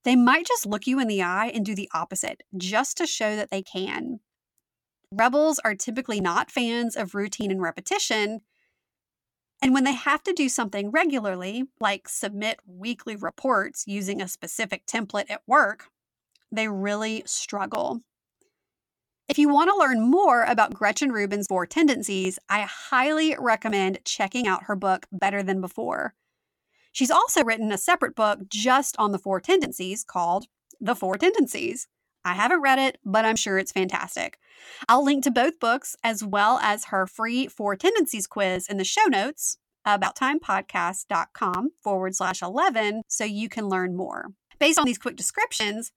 they 0.05 0.15
might 0.15 0.47
just 0.47 0.65
look 0.65 0.87
you 0.87 0.97
in 0.97 1.09
the 1.09 1.21
eye 1.21 1.51
and 1.53 1.65
do 1.65 1.75
the 1.75 1.89
opposite 1.93 2.43
just 2.55 2.95
to 2.99 3.05
show 3.05 3.35
that 3.35 3.51
they 3.51 3.63
can. 3.63 4.21
Rebels 5.11 5.59
are 5.65 5.75
typically 5.75 6.21
not 6.21 6.49
fans 6.49 6.95
of 6.95 7.15
routine 7.15 7.51
and 7.51 7.61
repetition. 7.61 8.39
And 9.63 9.73
when 9.73 9.85
they 9.85 9.93
have 9.93 10.21
to 10.23 10.33
do 10.33 10.49
something 10.49 10.91
regularly, 10.91 11.63
like 11.79 12.09
submit 12.09 12.59
weekly 12.67 13.15
reports 13.15 13.85
using 13.87 14.21
a 14.21 14.27
specific 14.27 14.85
template 14.85 15.31
at 15.31 15.41
work, 15.47 15.85
they 16.51 16.67
really 16.67 17.23
struggle. 17.25 18.01
If 19.29 19.37
you 19.37 19.47
want 19.47 19.69
to 19.69 19.77
learn 19.77 20.01
more 20.01 20.43
about 20.43 20.73
Gretchen 20.73 21.13
Rubin's 21.13 21.47
four 21.47 21.65
tendencies, 21.65 22.37
I 22.49 22.63
highly 22.63 23.37
recommend 23.39 24.03
checking 24.03 24.47
out 24.47 24.63
her 24.63 24.75
book, 24.75 25.05
Better 25.13 25.41
Than 25.41 25.61
Before. 25.61 26.13
She's 26.91 27.09
also 27.09 27.41
written 27.41 27.71
a 27.71 27.77
separate 27.77 28.15
book 28.15 28.39
just 28.49 28.97
on 28.99 29.13
the 29.13 29.17
four 29.17 29.39
tendencies 29.39 30.03
called 30.03 30.47
The 30.81 30.93
Four 30.93 31.17
Tendencies. 31.17 31.87
I 32.25 32.33
haven't 32.33 32.61
read 32.61 32.79
it, 32.79 32.99
but 33.03 33.25
I'm 33.25 33.35
sure 33.35 33.57
it's 33.57 33.71
fantastic. 33.71 34.37
I'll 34.87 35.03
link 35.03 35.23
to 35.23 35.31
both 35.31 35.59
books 35.59 35.95
as 36.03 36.23
well 36.23 36.59
as 36.61 36.85
her 36.85 37.05
free 37.05 37.47
Four 37.47 37.75
Tendencies 37.75 38.27
quiz 38.27 38.67
in 38.67 38.77
the 38.77 38.83
show 38.83 39.05
notes 39.05 39.57
abouttimepodcast.com 39.85 41.71
forward 41.81 42.15
slash 42.15 42.41
11 42.41 43.01
so 43.07 43.23
you 43.23 43.49
can 43.49 43.67
learn 43.67 43.95
more. 43.95 44.27
Based 44.59 44.79
on 44.79 44.85
these 44.85 44.97
quick 44.97 45.15
descriptions, 45.15 45.91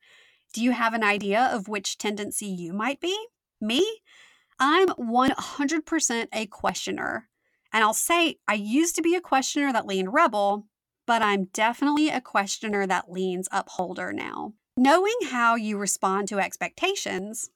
do 0.52 0.62
you 0.62 0.72
have 0.72 0.94
an 0.94 1.04
idea 1.04 1.50
of 1.52 1.68
which 1.68 1.98
tendency 1.98 2.46
you 2.46 2.72
might 2.72 3.00
be? 3.00 3.16
Me? 3.60 4.00
I'm 4.58 4.88
100% 4.88 6.26
a 6.32 6.46
questioner. 6.46 7.28
And 7.72 7.84
I'll 7.84 7.94
say 7.94 8.36
I 8.48 8.54
used 8.54 8.96
to 8.96 9.02
be 9.02 9.14
a 9.14 9.20
questioner 9.20 9.72
that 9.72 9.86
leaned 9.86 10.14
rebel, 10.14 10.66
but 11.06 11.22
I'm 11.22 11.44
definitely 11.52 12.08
a 12.08 12.20
questioner 12.20 12.86
that 12.86 13.10
leans 13.10 13.48
upholder 13.52 14.12
now. 14.12 14.54
Knowing 14.78 15.16
how 15.30 15.54
you 15.54 15.78
respond 15.78 16.28
to 16.28 16.38
expectations, 16.38 17.48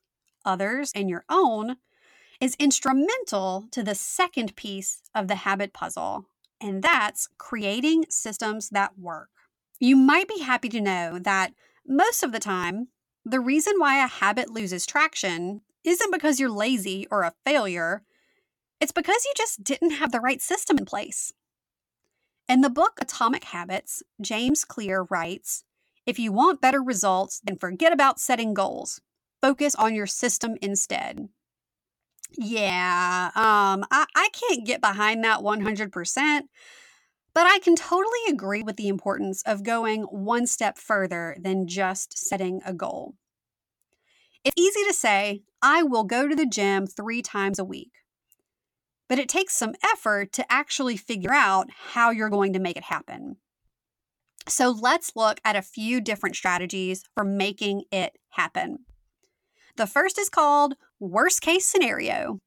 others 0.45 0.91
and 0.95 1.11
your 1.11 1.23
own, 1.29 1.77
is 2.41 2.57
instrumental 2.59 3.67
to 3.71 3.83
the 3.83 3.95
second 3.95 4.57
piece 4.57 5.03
of 5.15 5.29
the 5.29 5.35
habit 5.35 5.75
puzzle, 5.75 6.25
and 6.63 6.83
that's 6.83 7.29
creating 7.37 8.07
systems 8.09 8.71
that 8.71 8.99
work. 8.99 9.29
You 9.79 9.97
might 9.97 10.29
be 10.29 10.41
happy 10.41 10.71
to 10.71 10.81
know 10.81 11.19
that 11.19 11.53
most 11.87 12.23
of 12.23 12.33
the 12.33 12.39
time, 12.39 12.89
the 13.23 13.41
reason 13.41 13.75
why 13.77 14.03
a 14.03 14.09
habit 14.09 14.49
loses 14.49 14.87
traction 14.87 15.61
isn't 15.85 16.13
because 16.13 16.41
you're 16.41 16.51
lazy 16.51 17.07
or 17.11 17.23
a 17.23 17.35
failure, 17.45 18.03
it's 18.81 18.93
because 18.93 19.27
you 19.27 19.33
just 19.37 19.63
didn't 19.63 19.91
have 19.91 20.11
the 20.11 20.21
right 20.21 20.41
system 20.41 20.79
in 20.79 20.87
place. 20.87 21.35
In 22.49 22.63
the 22.63 22.71
book 22.71 22.99
Atomic 22.99 23.45
Habits, 23.45 24.03
James 24.23 24.65
Clear 24.65 25.07
writes 25.11 25.65
If 26.07 26.19
you 26.19 26.33
want 26.33 26.61
better 26.61 26.83
results, 26.83 27.41
then 27.45 27.57
forget 27.57 27.93
about 27.93 28.19
setting 28.19 28.55
goals. 28.55 29.01
Focus 29.41 29.75
on 29.75 29.95
your 29.95 30.07
system 30.07 30.57
instead. 30.61 31.29
Yeah, 32.37 33.31
um, 33.35 33.85
I, 33.91 34.07
I 34.15 34.29
can't 34.33 34.67
get 34.67 34.81
behind 34.81 35.25
that 35.25 35.41
100%, 35.41 36.41
but 37.35 37.47
I 37.47 37.59
can 37.59 37.75
totally 37.75 38.21
agree 38.29 38.63
with 38.63 38.77
the 38.77 38.89
importance 38.89 39.43
of 39.47 39.65
going 39.65 40.03
one 40.03 40.47
step 40.47 40.79
further 40.79 41.37
than 41.41 41.67
just 41.67 42.17
setting 42.17 42.61
a 42.65 42.73
goal. 42.73 43.15
It's 44.45 44.55
easy 44.57 44.85
to 44.87 44.95
say, 44.95 45.43
I 45.61 45.83
will 45.83 46.05
go 46.05 46.29
to 46.29 46.37
the 46.37 46.47
gym 46.47 46.87
three 46.87 47.21
times 47.21 47.59
a 47.59 47.65
week 47.65 47.91
but 49.11 49.19
it 49.19 49.29
takes 49.29 49.57
some 49.57 49.75
effort 49.85 50.33
to 50.33 50.53
actually 50.53 50.97
figure 50.97 51.33
out 51.33 51.69
how 51.77 52.11
you're 52.11 52.31
going 52.31 52.53
to 52.53 52.61
make 52.61 52.77
it 52.77 52.85
happen. 52.85 53.37
So 54.49 54.71
let's 54.71 55.13
look 55.15 55.41
at 55.45 55.57
a 55.57 55.63
few 55.63 56.01
different 56.01 56.37
strategies 56.37 57.05
for 57.15 57.25
making 57.25 57.85
it 57.93 58.19
happen. 58.31 58.81
The 59.77 59.87
first 59.87 60.19
is 60.19 60.29
called 60.29 60.75
worst 60.99 61.41
case 61.41 61.67
scenario. 61.67 62.41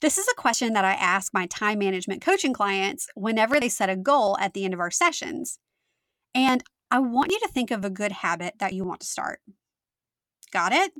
This 0.00 0.18
is 0.18 0.28
a 0.28 0.40
question 0.40 0.74
that 0.74 0.84
I 0.84 0.92
ask 0.92 1.32
my 1.32 1.46
time 1.46 1.78
management 1.78 2.20
coaching 2.20 2.52
clients 2.52 3.08
whenever 3.14 3.58
they 3.58 3.68
set 3.68 3.88
a 3.88 3.96
goal 3.96 4.36
at 4.38 4.52
the 4.52 4.64
end 4.64 4.74
of 4.74 4.80
our 4.80 4.90
sessions. 4.90 5.58
And 6.34 6.62
I 6.90 6.98
want 6.98 7.32
you 7.32 7.40
to 7.40 7.48
think 7.48 7.70
of 7.70 7.84
a 7.84 7.90
good 7.90 8.12
habit 8.12 8.54
that 8.58 8.74
you 8.74 8.84
want 8.84 9.00
to 9.00 9.06
start. 9.06 9.40
Got 10.52 10.72
it? 10.72 10.92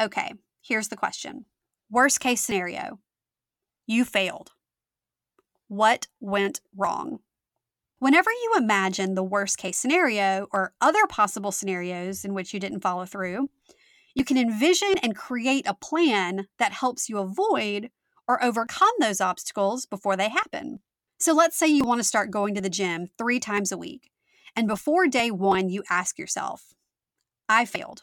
Okay, 0.00 0.34
here's 0.60 0.88
the 0.88 0.96
question 0.96 1.44
Worst 1.90 2.20
case 2.20 2.40
scenario 2.40 2.98
you 3.86 4.04
failed. 4.04 4.50
What 5.68 6.08
went 6.20 6.60
wrong? 6.76 7.20
Whenever 8.02 8.32
you 8.32 8.54
imagine 8.56 9.14
the 9.14 9.22
worst 9.22 9.58
case 9.58 9.78
scenario 9.78 10.48
or 10.50 10.74
other 10.80 11.06
possible 11.08 11.52
scenarios 11.52 12.24
in 12.24 12.34
which 12.34 12.52
you 12.52 12.58
didn't 12.58 12.80
follow 12.80 13.06
through, 13.06 13.48
you 14.12 14.24
can 14.24 14.36
envision 14.36 14.94
and 15.04 15.14
create 15.14 15.64
a 15.68 15.74
plan 15.74 16.48
that 16.58 16.72
helps 16.72 17.08
you 17.08 17.18
avoid 17.18 17.90
or 18.26 18.42
overcome 18.42 18.90
those 18.98 19.20
obstacles 19.20 19.86
before 19.86 20.16
they 20.16 20.28
happen. 20.28 20.80
So 21.20 21.32
let's 21.32 21.56
say 21.56 21.68
you 21.68 21.84
want 21.84 22.00
to 22.00 22.04
start 22.04 22.32
going 22.32 22.56
to 22.56 22.60
the 22.60 22.68
gym 22.68 23.06
three 23.18 23.38
times 23.38 23.70
a 23.70 23.78
week, 23.78 24.10
and 24.56 24.66
before 24.66 25.06
day 25.06 25.30
one, 25.30 25.68
you 25.68 25.84
ask 25.88 26.18
yourself, 26.18 26.74
I 27.48 27.64
failed. 27.64 28.02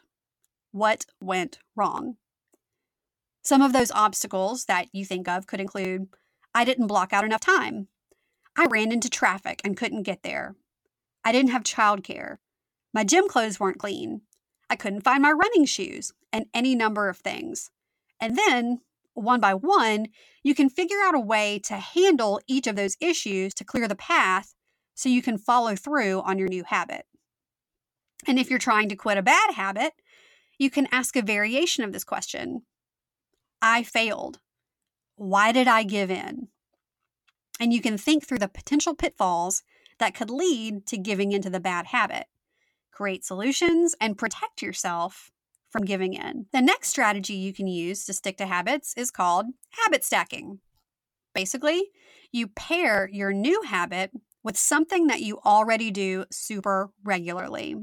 What 0.72 1.08
went 1.22 1.60
wrong? 1.76 2.16
Some 3.44 3.62
of 3.62 3.74
those 3.74 3.92
obstacles 3.92 4.64
that 4.64 4.88
you 4.94 5.04
think 5.04 5.28
of 5.28 5.46
could 5.46 5.60
include 5.60 6.08
I 6.56 6.64
didn't 6.64 6.88
block 6.88 7.12
out 7.12 7.26
enough 7.26 7.42
time. 7.42 7.90
I 8.60 8.66
ran 8.66 8.92
into 8.92 9.10
traffic 9.10 9.62
and 9.64 9.78
couldn't 9.78 10.04
get 10.04 10.22
there. 10.22 10.54
I 11.24 11.32
didn't 11.32 11.52
have 11.52 11.64
childcare. 11.64 12.40
My 12.94 13.06
gym 13.06 13.30
clothes 13.30 13.58
weren't 13.58 13.80
clean. 13.80 14.24
I 14.70 14.76
couldn't 14.76 15.06
find 15.06 15.22
my 15.22 15.32
running 15.32 15.64
shoes, 15.64 16.12
and 16.34 16.46
any 16.54 16.76
number 16.76 17.08
of 17.08 17.20
things. 17.20 17.72
And 18.20 18.38
then, 18.38 18.82
one 19.14 19.40
by 19.40 19.54
one, 19.54 20.08
you 20.44 20.54
can 20.54 20.70
figure 20.70 20.98
out 21.02 21.16
a 21.16 21.22
way 21.22 21.60
to 21.60 21.76
handle 21.76 22.42
each 22.48 22.68
of 22.68 22.76
those 22.76 22.98
issues 23.00 23.54
to 23.54 23.64
clear 23.64 23.88
the 23.88 23.96
path 23.96 24.54
so 24.94 25.08
you 25.08 25.22
can 25.22 25.38
follow 25.38 25.78
through 25.78 26.20
on 26.24 26.38
your 26.38 26.50
new 26.50 26.66
habit. 26.66 27.06
And 28.28 28.38
if 28.38 28.50
you're 28.50 28.60
trying 28.60 28.90
to 28.90 28.98
quit 28.98 29.18
a 29.18 29.24
bad 29.24 29.54
habit, 29.54 29.94
you 30.58 30.70
can 30.70 30.90
ask 30.92 31.16
a 31.16 31.22
variation 31.22 31.86
of 31.86 31.94
this 31.94 32.04
question 32.04 32.64
I 33.62 33.84
failed. 33.84 34.40
Why 35.16 35.54
did 35.54 35.70
I 35.70 35.84
give 35.84 36.12
in? 36.12 36.50
And 37.60 37.74
you 37.74 37.82
can 37.82 37.98
think 37.98 38.26
through 38.26 38.40
the 38.40 38.48
potential 38.48 38.96
pitfalls 38.96 39.64
that 40.00 40.16
could 40.16 40.30
lead 40.30 40.86
to 40.88 40.98
giving 40.98 41.32
into 41.32 41.50
the 41.50 41.60
bad 41.60 41.88
habit, 41.88 42.28
create 42.92 43.26
solutions, 43.26 43.96
and 44.00 44.18
protect 44.18 44.62
yourself 44.62 45.32
from 45.70 45.86
giving 45.86 46.14
in. 46.14 46.48
The 46.54 46.62
next 46.62 46.90
strategy 46.90 47.34
you 47.34 47.54
can 47.54 47.68
use 47.68 48.06
to 48.06 48.14
stick 48.14 48.38
to 48.38 48.46
habits 48.46 48.94
is 48.96 49.12
called 49.12 49.48
habit 49.84 50.04
stacking. 50.04 50.60
Basically, 51.36 51.90
you 52.32 52.48
pair 52.48 53.10
your 53.12 53.34
new 53.34 53.62
habit 53.64 54.12
with 54.44 54.58
something 54.58 55.08
that 55.08 55.22
you 55.22 55.40
already 55.46 55.92
do 55.92 56.26
super 56.32 56.92
regularly. 57.04 57.76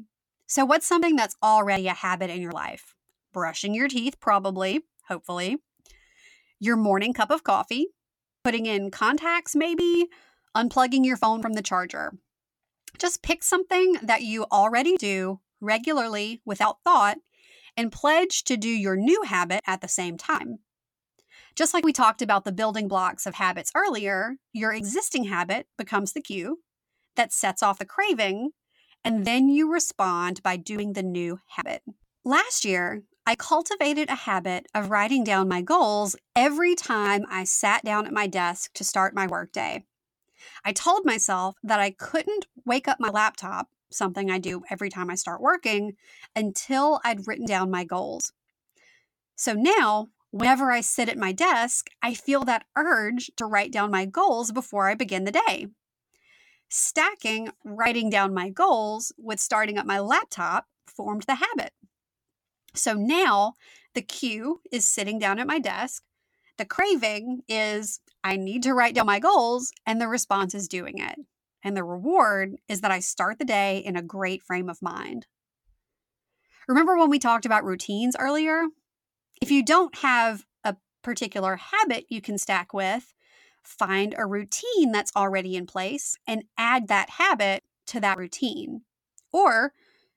So, 0.47 0.65
what's 0.65 0.87
something 0.87 1.17
that's 1.17 1.37
already 1.43 1.87
a 1.87 1.93
habit 1.93 2.31
in 2.31 2.41
your 2.41 2.53
life? 2.53 2.95
Brushing 3.33 3.75
your 3.75 3.89
teeth, 3.89 4.19
probably, 4.21 4.85
hopefully 5.09 5.59
your 6.59 6.77
morning 6.77 7.13
cup 7.13 7.31
of 7.31 7.45
coffee, 7.45 7.89
putting 8.47 8.67
in 8.67 8.93
contacts, 8.93 9.57
maybe 9.57 10.07
unplugging 10.57 11.05
your 11.05 11.17
phone 11.17 11.43
from 11.43 11.55
the 11.55 11.63
charger. 11.63 12.13
Just 12.97 13.21
pick 13.21 13.43
something 13.43 13.97
that 14.01 14.23
you 14.23 14.45
already 14.53 14.97
do 14.99 15.41
regularly 15.61 16.41
without 16.47 16.77
thought 16.85 17.19
and 17.77 17.91
pledge 17.91 18.45
to 18.45 18.57
do 18.57 18.69
your 18.69 18.95
new 18.95 19.21
habit 19.23 19.63
at 19.67 19.81
the 19.81 19.89
same 19.89 20.17
time. 20.17 20.61
Just 21.57 21.75
like 21.75 21.85
we 21.85 21.93
talked 21.93 22.23
about 22.23 22.45
the 22.45 22.53
building 22.53 22.87
blocks 22.87 23.27
of 23.27 23.35
habits 23.35 23.73
earlier, 23.75 24.37
your 24.53 24.73
existing 24.73 25.25
habit 25.25 25.67
becomes 25.77 26.13
the 26.13 26.23
cue 26.23 26.61
that 27.17 27.33
sets 27.33 27.65
off 27.65 27.81
the 27.81 27.85
craving, 27.85 28.51
and 29.05 29.25
then 29.25 29.49
you 29.49 29.73
respond 29.73 30.41
by 30.45 30.57
doing 30.57 30.93
the 30.93 31.03
new 31.03 31.41
habit. 31.49 31.83
Last 32.25 32.65
year, 32.65 33.03
I 33.29 33.35
cultivated 33.35 34.09
a 34.09 34.15
habit 34.15 34.69
of 34.73 34.89
writing 34.89 35.25
down 35.25 35.49
my 35.49 35.61
goals 35.61 36.15
every 36.37 36.77
time 36.77 37.25
I 37.29 37.43
sat 37.43 37.85
down 37.85 38.07
at 38.07 38.13
my 38.13 38.29
desk 38.29 38.73
to 38.75 38.85
start 38.85 39.17
my 39.17 39.27
workday. 39.27 39.85
I 40.65 40.73
told 40.73 41.05
myself 41.05 41.57
that 41.65 41.81
I 41.81 41.91
couldn't 41.91 42.47
wake 42.65 42.87
up 42.87 43.01
my 43.01 43.09
laptop, 43.09 43.69
something 43.91 44.31
I 44.31 44.39
do 44.39 44.63
every 44.71 44.91
time 44.91 45.11
I 45.11 45.17
start 45.17 45.41
working, 45.41 45.95
until 46.37 47.01
I'd 47.03 47.27
written 47.27 47.47
down 47.47 47.69
my 47.69 47.83
goals. 47.83 48.33
So 49.35 49.55
now, 49.55 50.07
whenever 50.31 50.71
I 50.71 50.81
sit 50.81 51.09
at 51.09 51.19
my 51.19 51.33
desk, 51.33 51.89
I 52.01 52.15
feel 52.15 52.45
that 52.45 52.67
urge 52.77 53.33
to 53.39 53.47
write 53.47 53.73
down 53.73 53.91
my 53.91 54.07
goals 54.07 54.53
before 54.53 54.89
I 54.89 54.95
begin 54.95 55.25
the 55.25 55.33
day. 55.33 55.67
Stacking 56.69 57.49
writing 57.65 58.09
down 58.09 58.33
my 58.33 58.51
goals 58.51 59.13
with 59.19 59.41
starting 59.41 59.79
up 59.79 59.87
my 59.87 59.99
laptop 59.99 60.67
formed 60.87 61.25
the 61.25 61.37
habit. 61.37 61.73
So 62.77 62.95
now 62.95 63.55
the 63.95 64.03
cue 64.03 64.61
is 64.71 64.87
sitting 64.87 65.19
down 65.19 65.39
at 65.39 65.47
my 65.47 65.59
desk. 65.59 66.03
The 66.59 66.65
craving 66.65 67.43
is 67.49 68.01
I 68.23 68.37
need 68.37 68.63
to 68.65 68.75
write 68.75 68.95
down 68.95 69.07
my 69.07 69.19
goals, 69.19 69.73
and 69.85 70.01
the 70.01 70.09
response 70.09 70.55
is 70.55 70.69
doing 70.69 70.99
it. 70.99 71.19
And 71.63 71.77
the 71.77 71.85
reward 71.85 72.57
is 72.69 72.81
that 72.81 72.91
I 72.91 73.01
start 73.01 73.39
the 73.39 73.45
day 73.45 73.79
in 73.79 73.97
a 73.97 74.03
great 74.03 74.43
frame 74.43 74.69
of 74.69 74.83
mind. 74.83 75.27
Remember 76.69 76.97
when 76.97 77.11
we 77.11 77.19
talked 77.19 77.47
about 77.47 77.65
routines 77.65 78.17
earlier? 78.19 78.65
If 79.41 79.51
you 79.51 79.65
don't 79.65 79.97
have 79.99 80.45
a 80.65 80.77
particular 81.03 81.57
habit 81.57 82.07
you 82.09 82.21
can 82.21 82.39
stack 82.39 82.73
with, 82.73 83.13
find 83.63 84.15
a 84.17 84.27
routine 84.27 84.93
that's 84.93 85.15
already 85.15 85.57
in 85.57 85.67
place 85.67 86.17
and 86.27 86.45
add 86.57 86.89
that 86.89 87.11
habit 87.11 87.65
to 87.89 88.01
that 88.01 88.19
routine. 88.19 88.83
Or 89.33 89.73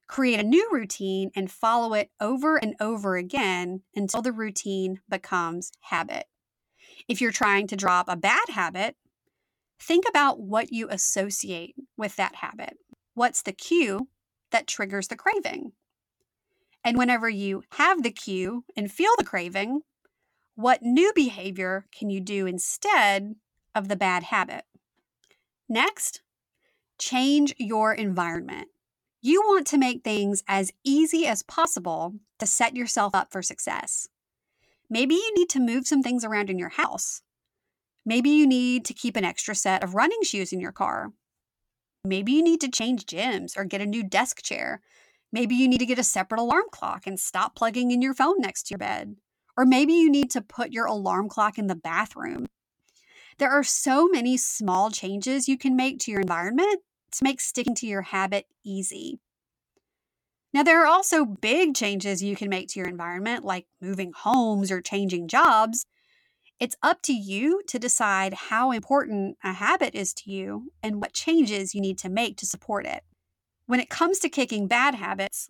create 0.09 0.39
a 0.39 0.43
new 0.43 0.67
routine 0.71 1.29
and 1.35 1.51
follow 1.51 1.93
it 1.93 2.09
over 2.19 2.57
and 2.57 2.75
over 2.81 3.15
again 3.15 3.83
until 3.95 4.23
the 4.23 4.31
routine 4.31 4.99
becomes 5.07 5.71
habit. 5.81 6.25
If 7.07 7.21
you're 7.21 7.31
trying 7.31 7.67
to 7.67 7.75
drop 7.75 8.07
a 8.09 8.17
bad 8.17 8.49
habit, 8.49 8.95
think 9.79 10.05
about 10.09 10.39
what 10.39 10.73
you 10.73 10.89
associate 10.89 11.75
with 11.95 12.15
that 12.15 12.35
habit. 12.35 12.77
What's 13.13 13.43
the 13.43 13.53
cue 13.53 14.09
that 14.51 14.67
triggers 14.67 15.07
the 15.07 15.15
craving? 15.15 15.73
And 16.83 16.97
whenever 16.97 17.29
you 17.29 17.63
have 17.73 18.01
the 18.01 18.11
cue 18.11 18.63
and 18.75 18.91
feel 18.91 19.11
the 19.17 19.23
craving, 19.23 19.81
what 20.55 20.81
new 20.81 21.11
behavior 21.13 21.85
can 21.91 22.09
you 22.09 22.19
do 22.19 22.47
instead 22.47 23.35
of 23.75 23.89
the 23.89 23.95
bad 23.95 24.23
habit? 24.23 24.63
Next, 25.67 26.21
change 26.97 27.53
your 27.59 27.93
environment. 27.93 28.69
You 29.21 29.41
want 29.41 29.67
to 29.67 29.77
make 29.77 30.03
things 30.03 30.43
as 30.47 30.71
easy 30.83 31.25
as 31.27 31.43
possible 31.43 32.15
to 32.39 32.45
set 32.45 32.75
yourself 32.75 33.13
up 33.13 33.31
for 33.31 33.41
success. 33.41 34.07
Maybe 34.89 35.15
you 35.15 35.33
need 35.35 35.49
to 35.49 35.59
move 35.59 35.87
some 35.87 36.01
things 36.01 36.23
around 36.23 36.49
in 36.49 36.57
your 36.57 36.69
house. 36.69 37.21
Maybe 38.05 38.29
you 38.29 38.47
need 38.47 38.85
to 38.85 38.93
keep 38.93 39.15
an 39.15 39.25
extra 39.25 39.53
set 39.55 39.83
of 39.83 39.93
running 39.93 40.23
shoes 40.23 40.53
in 40.53 40.59
your 40.59 40.71
car. 40.71 41.11
Maybe 42.05 42.31
you 42.31 42.41
need 42.41 42.61
to 42.61 42.69
change 42.69 43.05
gyms 43.05 43.57
or 43.57 43.65
get 43.65 43.81
a 43.81 43.85
new 43.85 44.03
desk 44.03 44.41
chair 44.41 44.81
Maybe 45.31 45.55
you 45.55 45.67
need 45.67 45.77
to 45.79 45.85
get 45.85 45.99
a 45.99 46.03
separate 46.03 46.41
alarm 46.41 46.65
clock 46.71 47.05
and 47.05 47.19
stop 47.19 47.55
plugging 47.55 47.91
in 47.91 48.01
your 48.01 48.15
phone 48.15 48.39
next 48.39 48.63
to 48.63 48.71
your 48.71 48.79
bed. 48.79 49.15
Or 49.55 49.65
maybe 49.65 49.93
you 49.93 50.09
need 50.09 50.31
to 50.31 50.41
put 50.41 50.71
your 50.71 50.85
alarm 50.85 51.29
clock 51.29 51.57
in 51.57 51.67
the 51.67 51.75
bathroom. 51.75 52.47
There 53.37 53.51
are 53.51 53.63
so 53.63 54.07
many 54.07 54.37
small 54.37 54.89
changes 54.89 55.47
you 55.47 55.57
can 55.57 55.75
make 55.75 55.99
to 55.99 56.11
your 56.11 56.21
environment 56.21 56.81
to 57.11 57.23
make 57.23 57.41
sticking 57.41 57.75
to 57.75 57.87
your 57.87 58.03
habit 58.03 58.45
easy. 58.63 59.19
Now, 60.53 60.63
there 60.63 60.81
are 60.81 60.87
also 60.87 61.25
big 61.25 61.75
changes 61.75 62.23
you 62.23 62.35
can 62.35 62.49
make 62.49 62.69
to 62.69 62.79
your 62.79 62.89
environment, 62.89 63.45
like 63.45 63.67
moving 63.81 64.13
homes 64.13 64.71
or 64.71 64.81
changing 64.81 65.27
jobs. 65.27 65.85
It's 66.59 66.75
up 66.81 67.01
to 67.03 67.13
you 67.13 67.61
to 67.67 67.79
decide 67.79 68.33
how 68.33 68.71
important 68.71 69.37
a 69.43 69.53
habit 69.53 69.93
is 69.95 70.13
to 70.15 70.31
you 70.31 70.71
and 70.81 70.99
what 70.99 71.13
changes 71.13 71.75
you 71.75 71.81
need 71.81 71.97
to 71.99 72.09
make 72.09 72.35
to 72.37 72.45
support 72.45 72.85
it. 72.85 73.03
When 73.67 73.79
it 73.79 73.89
comes 73.89 74.17
to 74.19 74.29
kicking 74.29 74.67
bad 74.67 74.95
habits, 74.95 75.49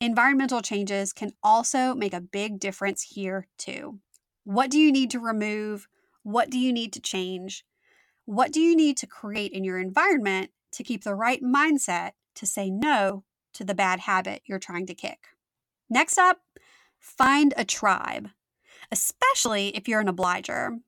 environmental 0.00 0.60
changes 0.60 1.12
can 1.12 1.32
also 1.42 1.94
make 1.94 2.12
a 2.12 2.20
big 2.20 2.58
difference 2.58 3.02
here, 3.02 3.46
too. 3.56 4.00
What 4.42 4.70
do 4.70 4.78
you 4.78 4.90
need 4.90 5.10
to 5.12 5.20
remove? 5.20 5.86
What 6.24 6.50
do 6.50 6.58
you 6.58 6.72
need 6.72 6.92
to 6.94 7.00
change? 7.00 7.64
What 8.26 8.52
do 8.52 8.60
you 8.60 8.74
need 8.74 8.96
to 8.98 9.06
create 9.06 9.52
in 9.52 9.64
your 9.64 9.78
environment 9.78 10.50
to 10.74 10.84
keep 10.84 11.04
the 11.04 11.14
right 11.14 11.42
mindset 11.42 12.12
to 12.34 12.46
say 12.46 12.70
no 12.70 13.24
to 13.54 13.64
the 13.64 13.74
bad 13.74 14.00
habit 14.00 14.42
you're 14.44 14.58
trying 14.58 14.86
to 14.86 14.94
kick? 14.94 15.28
Next 15.88 16.18
up, 16.18 16.40
find 16.98 17.54
a 17.56 17.64
tribe, 17.64 18.30
especially 18.90 19.68
if 19.76 19.88
you're 19.88 20.00
an 20.00 20.08
obliger. 20.08 20.78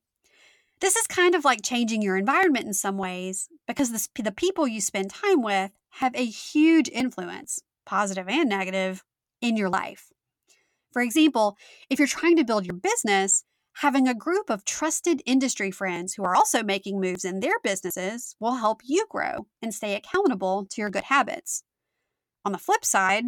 This 0.80 0.96
is 0.96 1.06
kind 1.06 1.34
of 1.34 1.44
like 1.44 1.62
changing 1.62 2.02
your 2.02 2.16
environment 2.16 2.66
in 2.66 2.74
some 2.74 2.98
ways 2.98 3.48
because 3.66 3.90
the, 3.92 4.22
the 4.22 4.32
people 4.32 4.68
you 4.68 4.80
spend 4.80 5.10
time 5.10 5.42
with 5.42 5.72
have 5.90 6.14
a 6.14 6.24
huge 6.24 6.88
influence, 6.88 7.62
positive 7.84 8.28
and 8.28 8.48
negative, 8.48 9.04
in 9.40 9.56
your 9.56 9.68
life. 9.68 10.12
For 10.92 11.02
example, 11.02 11.56
if 11.90 11.98
you're 11.98 12.08
trying 12.08 12.36
to 12.36 12.44
build 12.44 12.66
your 12.66 12.74
business, 12.74 13.44
having 13.80 14.08
a 14.08 14.14
group 14.14 14.48
of 14.48 14.64
trusted 14.64 15.22
industry 15.26 15.70
friends 15.70 16.14
who 16.14 16.24
are 16.24 16.34
also 16.34 16.62
making 16.62 16.98
moves 16.98 17.26
in 17.26 17.40
their 17.40 17.58
businesses 17.62 18.34
will 18.40 18.54
help 18.54 18.80
you 18.82 19.06
grow 19.10 19.46
and 19.60 19.74
stay 19.74 19.94
accountable 19.94 20.66
to 20.70 20.80
your 20.80 20.88
good 20.88 21.04
habits. 21.04 21.62
On 22.44 22.52
the 22.52 22.58
flip 22.58 22.86
side, 22.86 23.26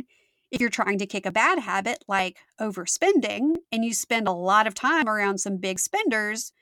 if 0.51 0.59
you're 0.59 0.71
trying 0.71 0.99
to 0.99 1.07
kick 1.07 1.27
a 1.27 1.33
bad 1.33 1.59
habit 1.59 2.03
like 2.09 2.39
overspending 2.59 3.57
and 3.71 3.85
you 3.85 3.93
spend 3.93 4.27
a 4.27 4.33
lot 4.33 4.67
of 4.67 4.73
time 4.73 5.07
around 5.07 5.37
some 5.37 5.59
big 5.59 5.79
spenders, 5.79 6.53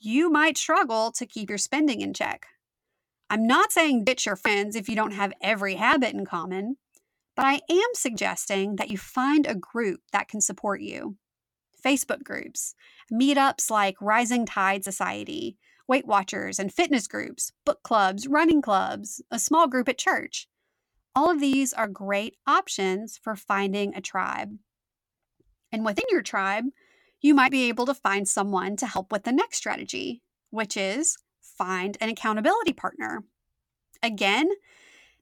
you 0.00 0.28
might 0.28 0.58
struggle 0.58 1.12
to 1.12 1.24
keep 1.24 1.48
your 1.48 1.58
spending 1.58 2.00
in 2.00 2.12
check. 2.12 2.46
I'm 3.30 3.46
not 3.46 3.70
saying 3.70 4.02
ditch 4.02 4.26
your 4.26 4.34
friends 4.34 4.74
if 4.74 4.88
you 4.88 4.96
don't 4.96 5.12
have 5.12 5.32
every 5.40 5.76
habit 5.76 6.12
in 6.12 6.26
common, 6.26 6.76
but 7.36 7.46
I 7.46 7.60
am 7.70 7.88
suggesting 7.94 8.76
that 8.76 8.90
you 8.90 8.98
find 8.98 9.46
a 9.46 9.54
group 9.54 10.00
that 10.12 10.26
can 10.26 10.40
support 10.40 10.80
you. 10.80 11.18
Facebook 11.84 12.22
groups, 12.22 12.74
meetups 13.12 13.70
like 13.70 13.96
Rising 14.00 14.46
Tide 14.46 14.84
Society, 14.84 15.56
Weight 15.88 16.06
Watchers 16.06 16.58
and 16.58 16.72
fitness 16.72 17.06
groups, 17.06 17.52
book 17.64 17.82
clubs, 17.82 18.26
running 18.26 18.62
clubs, 18.62 19.20
a 19.30 19.38
small 19.38 19.68
group 19.68 19.88
at 19.88 19.98
church. 19.98 20.46
All 21.14 21.30
of 21.30 21.40
these 21.40 21.72
are 21.72 21.88
great 21.88 22.36
options 22.46 23.18
for 23.22 23.36
finding 23.36 23.94
a 23.94 24.00
tribe. 24.00 24.56
And 25.70 25.84
within 25.84 26.04
your 26.10 26.22
tribe, 26.22 26.64
you 27.20 27.34
might 27.34 27.50
be 27.50 27.68
able 27.68 27.86
to 27.86 27.94
find 27.94 28.26
someone 28.26 28.76
to 28.76 28.86
help 28.86 29.12
with 29.12 29.24
the 29.24 29.32
next 29.32 29.58
strategy, 29.58 30.22
which 30.50 30.76
is 30.76 31.18
find 31.40 31.96
an 32.00 32.08
accountability 32.08 32.72
partner. 32.72 33.24
Again, 34.02 34.50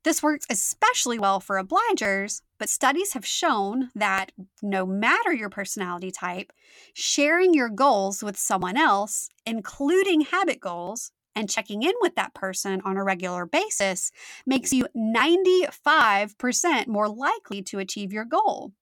this 0.03 0.23
works 0.23 0.47
especially 0.49 1.19
well 1.19 1.41
for 1.41 1.63
obligers, 1.63 2.41
but 2.59 2.69
studies 2.69 3.13
have 3.13 3.27
shown 3.27 3.91
that 3.95 4.33
no 4.63 4.87
matter 4.87 5.33
your 5.33 5.51
personality 5.51 6.11
type, 6.11 6.53
sharing 6.95 7.53
your 7.53 7.69
goals 7.69 8.23
with 8.23 8.39
someone 8.39 8.77
else, 8.79 9.29
including 9.45 10.23
habit 10.23 10.61
goals, 10.61 11.13
and 11.35 11.51
checking 11.51 11.83
in 11.83 11.93
with 12.01 12.17
that 12.17 12.35
person 12.35 12.81
on 12.85 12.97
a 12.97 13.05
regular 13.05 13.47
basis 13.47 14.11
makes 14.47 14.73
you 14.73 14.87
95% 14.97 16.87
more 16.87 17.09
likely 17.09 17.63
to 17.63 17.79
achieve 17.79 18.13
your 18.13 18.25
goal. 18.25 18.73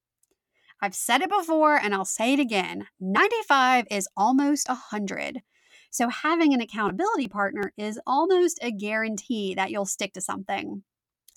I've 0.81 0.95
said 0.95 1.21
it 1.23 1.31
before 1.31 1.77
and 1.77 1.95
I'll 1.95 2.05
say 2.05 2.33
it 2.33 2.41
again 2.41 2.87
95 3.01 3.87
is 3.91 4.09
almost 4.17 4.69
100. 4.69 5.43
So, 5.91 6.09
having 6.09 6.53
an 6.53 6.61
accountability 6.61 7.29
partner 7.29 7.73
is 7.77 7.99
almost 8.07 8.59
a 8.63 8.71
guarantee 8.71 9.55
that 9.55 9.71
you'll 9.71 9.87
stick 9.87 10.13
to 10.15 10.21
something. 10.21 10.83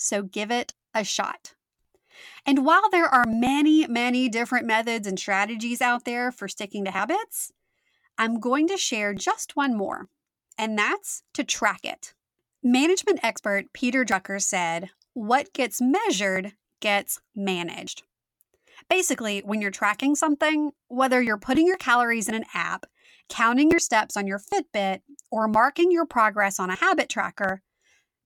So, 0.02 0.24
give 0.24 0.52
it 0.52 0.74
a 0.94 1.04
shot. 1.04 1.54
And 2.46 2.66
while 2.66 2.90
there 2.90 3.08
are 3.08 3.26
many, 3.26 3.88
many 3.88 4.30
different 4.30 4.66
methods 4.66 5.08
and 5.08 5.18
strategies 5.18 5.82
out 5.82 6.06
there 6.06 6.32
for 6.32 6.48
sticking 6.48 6.86
to 6.86 6.92
habits, 6.92 7.52
I'm 8.18 8.40
going 8.40 8.68
to 8.68 8.78
share 8.78 9.14
just 9.14 9.56
one 9.56 9.76
more, 9.76 10.08
and 10.58 10.78
that's 10.78 11.24
to 11.34 11.44
track 11.44 11.86
it. 11.86 12.14
Management 12.64 13.20
expert 13.24 13.74
Peter 13.74 14.04
Drucker 14.04 14.42
said, 14.42 14.90
What 15.14 15.54
gets 15.54 15.82
measured 15.82 16.54
gets 16.80 17.22
managed. 17.36 18.04
Basically, 18.90 19.40
when 19.46 19.62
you're 19.62 19.72
tracking 19.72 20.16
something, 20.16 20.72
whether 20.88 21.22
you're 21.22 21.38
putting 21.38 21.68
your 21.68 21.78
calories 21.78 22.28
in 22.28 22.36
an 22.36 22.46
app 22.54 22.86
counting 23.32 23.72
your 23.72 23.80
steps 23.80 24.18
on 24.18 24.28
your 24.28 24.40
Fitbit, 24.40 25.00
or 25.32 25.48
marking 25.48 25.90
your 25.90 26.06
progress 26.06 26.60
on 26.60 26.70
a 26.70 26.76
habit 26.76 27.10
tracker, 27.10 27.62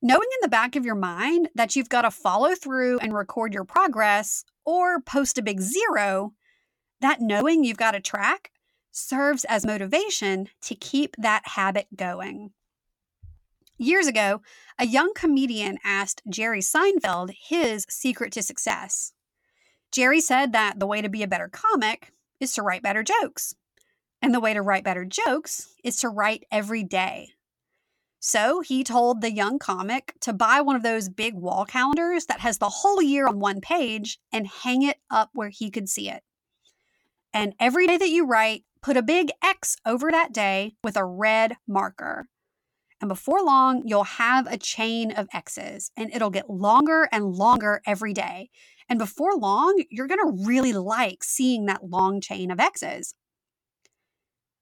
knowing 0.01 0.27
in 0.33 0.39
the 0.41 0.49
back 0.49 0.75
of 0.75 0.85
your 0.85 0.95
mind 0.95 1.49
that 1.55 1.75
you've 1.75 1.89
got 1.89 2.03
to 2.03 2.11
follow 2.11 2.55
through 2.55 2.99
and 2.99 3.13
record 3.13 3.53
your 3.53 3.65
progress 3.65 4.43
or 4.65 5.01
post 5.01 5.37
a 5.37 5.43
big 5.43 5.61
zero, 5.61 6.33
that 7.01 7.21
knowing 7.21 7.63
you've 7.63 7.77
got 7.77 7.91
to 7.91 7.99
track 7.99 8.51
serves 8.91 9.45
as 9.45 9.65
motivation 9.65 10.47
to 10.61 10.75
keep 10.75 11.15
that 11.17 11.47
habit 11.49 11.87
going. 11.95 12.51
Years 13.77 14.07
ago, 14.07 14.41
a 14.79 14.85
young 14.85 15.13
comedian 15.13 15.77
asked 15.83 16.21
Jerry 16.29 16.61
Seinfeld 16.61 17.31
his 17.47 17.85
secret 17.89 18.31
to 18.33 18.41
success. 18.41 19.11
Jerry 19.91 20.21
said 20.21 20.53
that 20.53 20.79
the 20.79 20.87
way 20.87 21.01
to 21.01 21.09
be 21.09 21.23
a 21.23 21.27
better 21.27 21.49
comic 21.49 22.13
is 22.39 22.53
to 22.53 22.61
write 22.61 22.83
better 22.83 23.03
jokes. 23.03 23.53
And 24.21 24.33
the 24.33 24.39
way 24.39 24.53
to 24.53 24.61
write 24.61 24.85
better 24.85 25.05
jokes 25.05 25.75
is 25.83 25.97
to 25.97 26.09
write 26.09 26.45
every 26.51 26.83
day. 26.83 27.34
So 28.28 28.61
he 28.61 28.84
told 28.84 29.21
the 29.21 29.32
young 29.32 29.59
comic 29.59 30.15
to 30.21 30.34
buy 30.34 30.59
one 30.59 30.76
of 30.76 30.82
those 30.82 31.09
big 31.09 31.36
wall 31.36 31.63
calendars 31.63 32.26
that 32.26 32.39
has 32.39 32.57
the 32.57 32.69
whole 32.69 32.99
year 32.99 33.28
on 33.28 33.39
one 33.39 33.61
page 33.61 34.17
and 34.34 34.47
hang 34.47 34.82
it 34.82 34.97
up 35.11 35.30
where 35.34 35.49
he 35.49 35.69
could 35.69 35.88
see 35.88 36.09
it. 36.09 36.23
And 37.36 37.53
every 37.59 37.86
day 37.86 37.97
that 37.97 38.09
you 38.09 38.26
write, 38.26 38.63
put 38.82 38.97
a 38.97 39.03
big 39.03 39.30
X 39.43 39.78
over 39.86 40.09
that 40.09 40.34
day 40.34 40.73
with 40.84 40.97
a 40.97 41.05
red 41.05 41.57
marker. 41.67 42.26
And 42.99 43.09
before 43.09 43.43
long, 43.43 43.84
you'll 43.86 44.05
have 44.05 44.47
a 44.47 44.57
chain 44.57 45.11
of 45.11 45.28
X's 45.32 45.91
and 45.95 46.11
it'll 46.11 46.32
get 46.32 46.49
longer 46.49 47.07
and 47.11 47.26
longer 47.26 47.84
every 47.86 48.13
day. 48.13 48.49
And 48.89 48.97
before 48.97 49.38
long, 49.38 49.84
you're 49.91 50.07
going 50.07 50.36
to 50.36 50.47
really 50.47 50.73
like 50.73 51.23
seeing 51.23 51.67
that 51.67 51.88
long 51.88 52.21
chain 52.21 52.49
of 52.49 52.59
X's. 52.59 53.13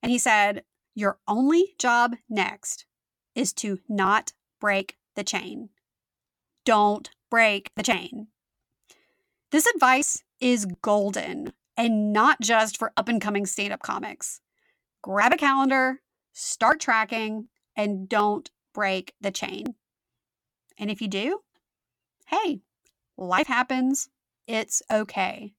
And 0.02 0.12
he 0.12 0.18
said, 0.18 0.64
Your 0.96 1.20
only 1.30 1.76
job 1.80 2.18
next 2.30 2.88
is 3.36 3.54
to 3.54 3.80
not 3.88 4.34
break 4.60 4.98
the 5.16 5.24
chain. 5.24 5.70
Don't 6.66 7.10
break 7.30 7.70
the 7.76 7.84
chain. 7.84 8.28
This 9.52 9.66
advice 9.68 10.24
is 10.40 10.66
golden 10.82 11.54
and 11.78 12.14
not 12.14 12.42
just 12.42 12.78
for 12.78 12.92
up 12.98 13.10
and 13.10 13.22
coming 13.22 13.46
stand 13.46 13.74
up 13.74 13.82
comics. 13.82 14.40
Grab 15.02 15.34
a 15.34 15.38
calendar, 15.38 16.02
start 16.32 16.80
tracking, 16.80 17.50
and 17.76 18.08
don't 18.08 18.50
break 18.74 19.14
the 19.20 19.32
chain. 19.32 19.76
And 20.78 20.90
if 20.90 21.02
you 21.02 21.08
do, 21.08 21.42
hey, 22.28 22.62
life 23.18 23.48
happens. 23.48 24.10
It's 24.48 24.82
okay. 24.92 25.54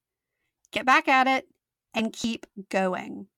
Get 0.72 0.86
back 0.86 1.08
at 1.08 1.26
it 1.26 1.46
and 1.94 2.12
keep 2.12 2.46
going. 2.68 3.28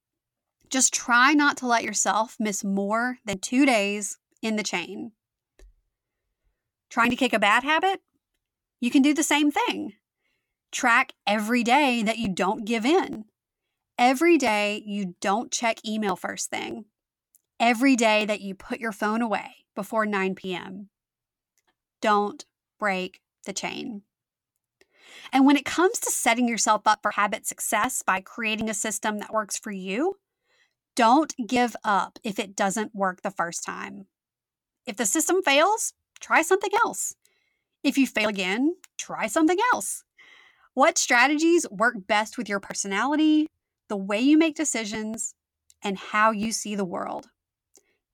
Just 0.71 0.93
try 0.93 1.33
not 1.33 1.59
to 1.59 1.67
let 1.67 1.85
yourself 1.85 2.37
miss 2.41 2.65
more 2.65 3.19
than 3.25 3.39
two 3.39 3.67
days 3.67 4.19
in 4.43 4.57
the 4.57 4.63
chain. 4.63 5.13
Trying 6.91 7.11
to 7.11 7.17
kick 7.17 7.33
a 7.33 7.39
bad 7.39 7.65
habit? 7.65 8.01
You 8.81 8.91
can 8.91 9.03
do 9.03 9.15
the 9.15 9.23
same 9.23 9.51
thing. 9.51 9.95
Track 10.71 11.13
every 11.27 11.63
day 11.63 12.03
that 12.03 12.19
you 12.19 12.29
don't 12.29 12.65
give 12.65 12.85
in. 12.85 13.25
Every 13.99 14.37
day 14.37 14.83
you 14.85 15.15
don't 15.21 15.51
check 15.51 15.79
email 15.87 16.17
first 16.17 16.51
thing. 16.51 16.85
Every 17.59 17.97
day 17.97 18.27
that 18.27 18.43
you 18.43 18.55
put 18.55 18.81
your 18.81 18.93
phone 18.93 19.23
away 19.23 19.65
before 19.75 20.05
9 20.05 20.35
p.m. 20.35 20.91
Don't 22.03 22.45
break 22.79 23.21
the 23.47 23.55
chain. 23.55 24.03
And 25.33 25.47
when 25.47 25.57
it 25.57 25.65
comes 25.65 25.99
to 26.01 26.11
setting 26.11 26.47
yourself 26.47 26.83
up 26.87 27.01
for 27.03 27.13
habit 27.13 27.47
success 27.47 28.03
by 28.03 28.21
creating 28.21 28.69
a 28.69 28.75
system 28.75 29.19
that 29.19 29.33
works 29.33 29.59
for 29.59 29.71
you, 29.71 30.19
don't 30.95 31.35
give 31.47 31.75
up 31.85 32.19
if 32.23 32.39
it 32.39 32.57
doesn't 32.57 32.95
work 32.95 33.23
the 33.23 33.31
first 33.31 33.65
time. 33.65 34.07
If 34.87 34.97
the 34.97 35.07
system 35.07 35.43
fails, 35.43 35.93
try 36.21 36.43
something 36.43 36.71
else. 36.85 37.15
If 37.83 37.99
you 37.99 38.07
fail 38.07 38.29
again, 38.29 38.77
try 38.99 39.27
something 39.27 39.59
else. 39.73 40.05
What 40.75 40.99
strategies 40.99 41.67
work 41.71 41.95
best 42.07 42.39
with 42.39 42.49
your 42.49 42.61
personality, 42.61 43.49
the 43.89 43.97
way 43.97 44.21
you 44.21 44.39
make 44.39 44.55
decisions, 44.57 45.35
and 45.83 45.99
how 45.99 46.31
you 46.31 46.53
see 46.53 46.75
the 46.75 46.85
world? 46.85 47.29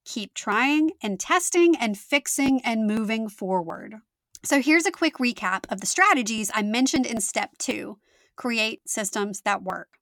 Keep 0.05 0.35
trying 0.35 0.93
and 1.03 1.19
testing 1.19 1.77
and 1.77 1.99
fixing 1.99 2.61
and 2.65 2.87
moving 2.87 3.29
forward. 3.29 3.97
So, 4.45 4.61
here's 4.61 4.87
a 4.87 4.91
quick 4.91 5.19
recap 5.19 5.65
of 5.71 5.81
the 5.81 5.87
strategies 5.87 6.51
I 6.53 6.63
mentioned 6.63 7.07
in 7.07 7.21
step 7.21 7.51
two 7.59 7.99
create 8.35 8.89
systems 8.89 9.43
that 9.43 9.63
work. 9.63 9.99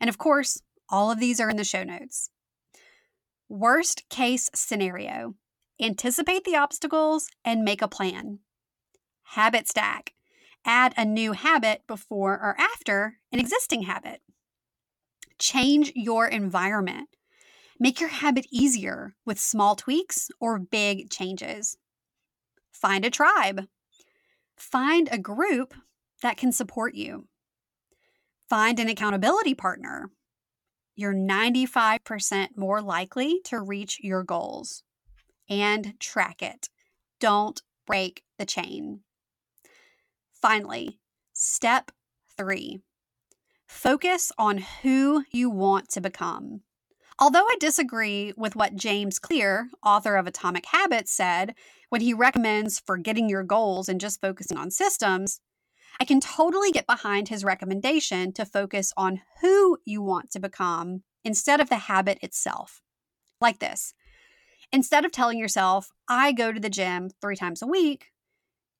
And 0.00 0.08
of 0.08 0.18
course, 0.18 0.62
all 0.88 1.10
of 1.10 1.20
these 1.20 1.40
are 1.40 1.50
in 1.50 1.56
the 1.56 1.64
show 1.64 1.82
notes. 1.82 2.30
Worst 3.48 4.08
case 4.08 4.50
scenario 4.54 5.34
Anticipate 5.80 6.44
the 6.44 6.56
obstacles 6.56 7.28
and 7.44 7.62
make 7.62 7.82
a 7.82 7.88
plan. 7.88 8.38
Habit 9.22 9.68
stack. 9.68 10.14
Add 10.64 10.94
a 10.96 11.04
new 11.04 11.32
habit 11.32 11.82
before 11.86 12.32
or 12.32 12.56
after 12.58 13.18
an 13.30 13.38
existing 13.38 13.82
habit. 13.82 14.22
Change 15.38 15.92
your 15.94 16.26
environment. 16.26 17.10
Make 17.78 18.00
your 18.00 18.08
habit 18.08 18.46
easier 18.50 19.14
with 19.26 19.38
small 19.38 19.76
tweaks 19.76 20.30
or 20.40 20.58
big 20.58 21.10
changes. 21.10 21.76
Find 22.72 23.04
a 23.04 23.10
tribe. 23.10 23.66
Find 24.56 25.10
a 25.12 25.18
group 25.18 25.74
that 26.22 26.38
can 26.38 26.52
support 26.52 26.94
you. 26.94 27.28
Find 28.48 28.80
an 28.80 28.88
accountability 28.88 29.54
partner. 29.54 30.10
You're 30.94 31.14
95% 31.14 32.56
more 32.56 32.80
likely 32.80 33.40
to 33.44 33.60
reach 33.60 33.98
your 34.00 34.24
goals 34.24 34.82
and 35.48 35.98
track 36.00 36.42
it. 36.42 36.68
Don't 37.20 37.62
break 37.86 38.22
the 38.38 38.46
chain. 38.46 39.00
Finally, 40.32 40.98
step 41.32 41.90
three 42.36 42.80
focus 43.66 44.30
on 44.38 44.58
who 44.82 45.24
you 45.32 45.50
want 45.50 45.88
to 45.90 46.00
become. 46.00 46.60
Although 47.18 47.44
I 47.44 47.56
disagree 47.58 48.32
with 48.36 48.54
what 48.54 48.76
James 48.76 49.18
Clear, 49.18 49.70
author 49.82 50.16
of 50.16 50.26
Atomic 50.26 50.66
Habits, 50.66 51.12
said 51.12 51.54
when 51.88 52.00
he 52.00 52.12
recommends 52.12 52.78
forgetting 52.78 53.28
your 53.28 53.42
goals 53.42 53.88
and 53.88 54.00
just 54.00 54.20
focusing 54.20 54.58
on 54.58 54.70
systems, 54.70 55.40
I 55.98 56.04
can 56.04 56.20
totally 56.20 56.70
get 56.70 56.86
behind 56.86 57.28
his 57.28 57.44
recommendation 57.44 58.32
to 58.34 58.44
focus 58.44 58.92
on 58.96 59.22
who 59.40 59.78
you 59.86 60.02
want 60.02 60.30
to 60.32 60.38
become 60.38 61.02
instead 61.24 61.60
of 61.60 61.70
the 61.70 61.76
habit 61.76 62.18
itself. 62.22 62.82
Like 63.40 63.60
this 63.60 63.94
Instead 64.72 65.04
of 65.04 65.12
telling 65.12 65.38
yourself, 65.38 65.90
I 66.08 66.32
go 66.32 66.52
to 66.52 66.60
the 66.60 66.70
gym 66.70 67.10
three 67.20 67.36
times 67.36 67.62
a 67.62 67.66
week, 67.66 68.10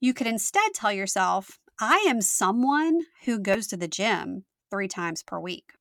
you 0.01 0.13
could 0.13 0.27
instead 0.27 0.75
tell 0.75 0.93
yourself, 0.93 1.59
I 1.81 2.05
am 2.09 2.21
someone 2.21 3.03
who 3.25 3.39
goes 3.39 3.67
to 3.69 3.77
the 3.77 3.89
gym 3.89 4.45
three 4.71 4.89
times 4.89 5.23
per 5.23 5.39
week. 5.39 5.73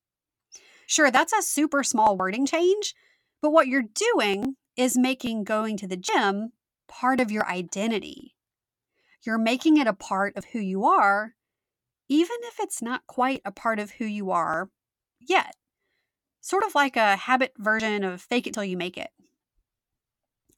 Sure, 0.86 1.10
that's 1.10 1.32
a 1.32 1.42
super 1.42 1.82
small 1.82 2.16
wording 2.16 2.46
change, 2.46 2.94
but 3.42 3.50
what 3.50 3.66
you're 3.66 3.82
doing 3.82 4.56
is 4.76 4.96
making 4.96 5.44
going 5.44 5.76
to 5.78 5.88
the 5.88 5.96
gym 5.96 6.52
part 6.88 7.20
of 7.20 7.30
your 7.30 7.46
identity. 7.48 8.36
You're 9.22 9.38
making 9.38 9.76
it 9.76 9.86
a 9.86 9.92
part 9.92 10.36
of 10.36 10.44
who 10.46 10.60
you 10.60 10.84
are, 10.84 11.34
even 12.08 12.36
if 12.44 12.60
it's 12.60 12.80
not 12.80 13.06
quite 13.06 13.42
a 13.44 13.50
part 13.50 13.78
of 13.78 13.92
who 13.92 14.04
you 14.04 14.30
are 14.30 14.70
yet. 15.20 15.54
Sort 16.40 16.62
of 16.64 16.74
like 16.76 16.96
a 16.96 17.16
habit 17.16 17.52
version 17.58 18.04
of 18.04 18.22
fake 18.22 18.46
it 18.46 18.54
till 18.54 18.64
you 18.64 18.76
make 18.76 18.96
it. 18.96 19.10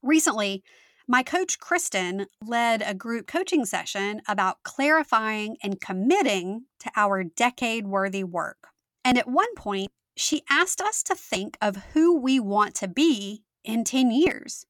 Recently, 0.02 0.62
my 1.06 1.22
coach 1.22 1.58
Kristen 1.58 2.26
led 2.44 2.82
a 2.82 2.94
group 2.94 3.26
coaching 3.26 3.64
session 3.64 4.20
about 4.28 4.62
clarifying 4.62 5.56
and 5.62 5.80
committing 5.80 6.66
to 6.80 6.90
our 6.96 7.24
decade 7.24 7.86
worthy 7.86 8.24
work. 8.24 8.68
And 9.04 9.16
at 9.16 9.28
one 9.28 9.54
point, 9.54 9.90
she 10.16 10.42
asked 10.50 10.80
us 10.80 11.02
to 11.04 11.14
think 11.14 11.56
of 11.62 11.76
who 11.94 12.18
we 12.18 12.38
want 12.38 12.74
to 12.76 12.88
be 12.88 13.44
in 13.64 13.84
10 13.84 14.10
years 14.10 14.66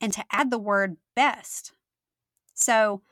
and 0.00 0.12
to 0.12 0.24
add 0.30 0.50
the 0.50 0.58
word 0.58 0.98
best. 1.14 1.72
So, 2.54 3.02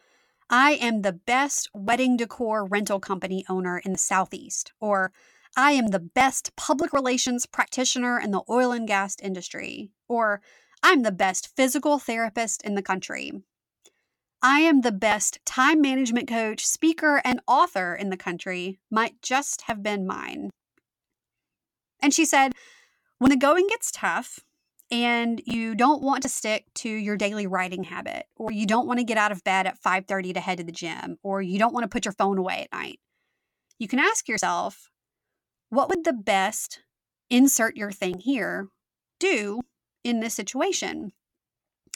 I 0.51 0.72
am 0.72 1.03
the 1.03 1.12
best 1.12 1.70
wedding 1.72 2.18
decor 2.18 2.66
rental 2.66 3.01
company 3.01 3.47
owner 3.49 3.78
in 3.78 3.92
the 3.92 3.99
Southeast, 3.99 4.72
or 4.78 5.11
I 5.57 5.72
am 5.72 5.88
the 5.88 6.01
best 6.01 6.55
public 6.55 6.92
relations 6.92 7.47
practitioner 7.47 8.20
in 8.20 8.30
the 8.30 8.42
oil 8.49 8.70
and 8.70 8.86
gas 8.86 9.16
industry, 9.22 9.90
or 10.07 10.42
I'm 10.87 11.03
the 11.03 11.12
best 11.12 11.57
physical 11.57 11.99
therapist 11.99 12.61
in 12.61 12.74
the 12.74 12.82
country. 12.82 13.32
I 14.43 14.61
am 14.61 14.82
the 14.82 14.93
best 14.93 15.39
time 15.47 15.80
management 15.80 16.28
coach, 16.28 16.66
speaker, 16.66 17.22
and 17.24 17.41
author 17.49 17.95
in 17.95 18.11
the 18.11 18.18
country, 18.18 18.78
might 18.91 19.22
just 19.22 19.62
have 19.62 19.82
been 19.82 20.07
mine. 20.07 20.51
And 22.03 22.12
she 22.12 22.26
said, 22.26 22.53
when 23.18 23.30
the 23.30 23.39
going 23.39 23.66
gets 23.66 23.91
tough 23.91 24.41
and 24.91 25.41
you 25.47 25.74
don't 25.74 26.03
want 26.03 26.22
to 26.24 26.28
stick 26.28 26.66
to 26.74 26.91
your 26.91 27.16
daily 27.16 27.47
writing 27.47 27.85
habit, 27.85 28.26
or 28.37 28.53
you 28.53 28.66
don't 28.66 28.87
want 28.87 28.99
to 28.99 29.07
get 29.07 29.16
out 29.16 29.32
of 29.32 29.43
bed 29.43 29.66
at 29.66 29.80
5:30 29.80 30.35
to 30.35 30.41
head 30.41 30.59
to 30.59 30.64
the 30.64 30.70
gym, 30.70 31.16
or 31.22 31.41
you 31.41 31.59
don't 31.59 31.72
want 31.72 31.85
to 31.85 31.89
put 31.89 32.05
your 32.05 32.12
phone 32.12 32.37
away 32.37 32.61
at 32.70 32.78
night, 32.78 33.01
you 33.78 33.89
can 33.89 33.99
ask 33.99 34.28
yourself, 34.28 34.91
what 35.70 35.89
would 35.89 36.05
the 36.05 36.12
best 36.12 36.80
insert 37.30 37.74
your 37.74 37.91
thing 37.91 38.18
here 38.18 38.68
do 39.18 39.62
in 40.05 40.21
this 40.21 40.35
situation. 40.35 41.13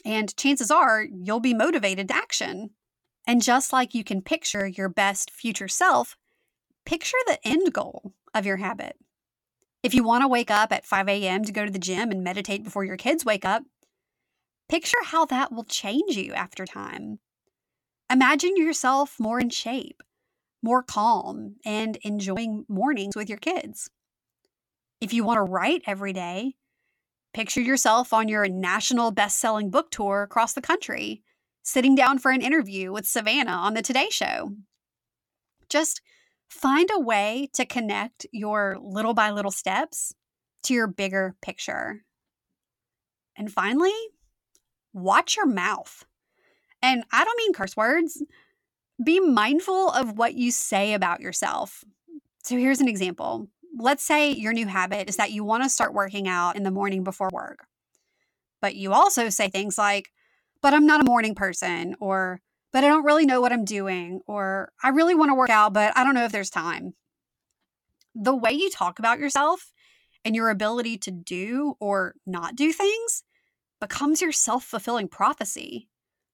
And 0.05 0.37
chances 0.37 0.71
are 0.71 1.05
you'll 1.05 1.41
be 1.41 1.55
motivated 1.55 2.09
to 2.09 2.17
action. 2.17 2.71
And 3.27 3.43
just 3.43 3.73
like 3.73 3.95
you 3.95 4.05
can 4.05 4.23
picture 4.23 4.67
your 4.67 4.89
best 4.89 5.31
future 5.31 5.69
self, 5.69 6.17
picture 6.87 7.19
the 7.27 7.39
end 7.47 7.73
goal 7.73 8.15
of 8.35 8.47
your 8.47 8.57
habit. 8.57 8.97
If 9.83 9.95
you 9.95 10.03
want 10.03 10.23
to 10.23 10.29
wake 10.29 10.51
up 10.51 10.73
at 10.73 10.87
5 10.87 11.09
a.m. 11.09 11.45
to 11.45 11.53
go 11.53 11.65
to 11.65 11.71
the 11.71 11.79
gym 11.79 12.11
and 12.11 12.25
meditate 12.25 12.65
before 12.65 12.85
your 12.85 12.97
kids 12.97 13.25
wake 13.25 13.45
up, 13.45 13.63
picture 14.69 14.99
how 15.05 15.25
that 15.27 15.53
will 15.53 15.65
change 15.65 16.17
you 16.17 16.33
after 16.33 16.65
time. 16.65 17.21
Imagine 18.11 18.57
yourself 18.57 19.21
more 19.21 19.39
in 19.39 19.51
shape, 19.51 20.03
more 20.63 20.83
calm, 20.83 21.57
and 21.65 21.97
enjoying 22.03 22.65
mornings 22.69 23.15
with 23.15 23.29
your 23.29 23.39
kids. 23.39 23.91
If 25.01 25.13
you 25.13 25.23
want 25.23 25.37
to 25.37 25.43
write 25.43 25.83
every 25.87 26.13
day, 26.13 26.55
Picture 27.39 27.61
yourself 27.61 28.12
on 28.12 28.26
your 28.26 28.49
national 28.49 29.12
best 29.12 29.39
selling 29.39 29.70
book 29.70 29.93
tour 29.93 30.24
across 30.24 30.55
the 30.55 30.61
country, 30.61 31.22
sitting 31.62 31.95
down 31.95 32.18
for 32.18 32.32
an 32.32 32.43
interview 32.43 32.91
with 32.91 33.07
Savannah 33.07 33.53
on 33.53 33.74
the 33.74 33.80
Today 33.80 34.09
Show. 34.11 34.57
Just 35.68 36.01
find 36.49 36.91
a 36.93 36.99
way 36.99 37.49
to 37.53 37.64
connect 37.64 38.26
your 38.32 38.76
little 38.82 39.14
by 39.14 39.30
little 39.30 39.53
steps 39.53 40.12
to 40.64 40.74
your 40.74 40.89
bigger 40.89 41.36
picture. 41.41 42.03
And 43.36 43.53
finally, 43.53 43.95
watch 44.93 45.36
your 45.36 45.47
mouth. 45.47 46.05
And 46.82 47.05
I 47.12 47.24
don't 47.24 47.39
mean 47.39 47.53
curse 47.53 47.76
words. 47.76 48.20
Be 49.05 49.20
mindful 49.20 49.91
of 49.91 50.18
what 50.18 50.34
you 50.34 50.51
say 50.51 50.93
about 50.93 51.20
yourself. 51.20 51.84
So 52.43 52.57
here's 52.57 52.80
an 52.80 52.89
example. 52.89 53.47
Let's 53.77 54.03
say 54.03 54.33
your 54.33 54.53
new 54.53 54.66
habit 54.66 55.09
is 55.09 55.16
that 55.16 55.33
you 55.33 55.45
want 55.45 55.62
to 55.62 55.69
start 55.69 55.95
working 55.95 56.29
out 56.29 56.57
in 56.57 56.62
the 56.62 56.71
morning 56.71 57.05
before 57.05 57.31
work. 57.33 57.66
But 58.61 58.75
you 58.75 58.93
also 58.93 59.29
say 59.29 59.49
things 59.49 59.79
like, 59.79 60.09
but 60.61 60.75
I'm 60.75 60.87
not 60.87 61.01
a 61.01 61.05
morning 61.05 61.35
person, 61.35 61.95
or 62.01 62.41
but 62.73 62.85
I 62.85 62.89
don't 62.89 63.05
really 63.05 63.27
know 63.27 63.41
what 63.41 63.53
I'm 63.53 63.64
doing, 63.64 64.21
or 64.27 64.73
I 64.83 64.89
really 64.91 65.14
want 65.14 65.31
to 65.31 65.35
work 65.35 65.51
out, 65.51 65.73
but 65.73 65.97
I 65.97 66.05
don't 66.05 66.14
know 66.14 66.25
if 66.25 66.33
there's 66.33 66.51
time. 66.51 66.95
The 68.14 68.35
way 68.35 68.53
you 68.53 68.69
talk 68.71 68.99
about 68.99 69.21
yourself 69.21 69.73
and 70.25 70.35
your 70.35 70.51
ability 70.51 70.99
to 70.99 71.11
do 71.11 71.75
or 71.81 72.14
not 72.27 72.57
do 72.57 72.73
things 72.73 73.23
becomes 73.81 74.21
your 74.21 74.33
self 74.33 74.64
fulfilling 74.64 75.09
prophecy. 75.09 75.89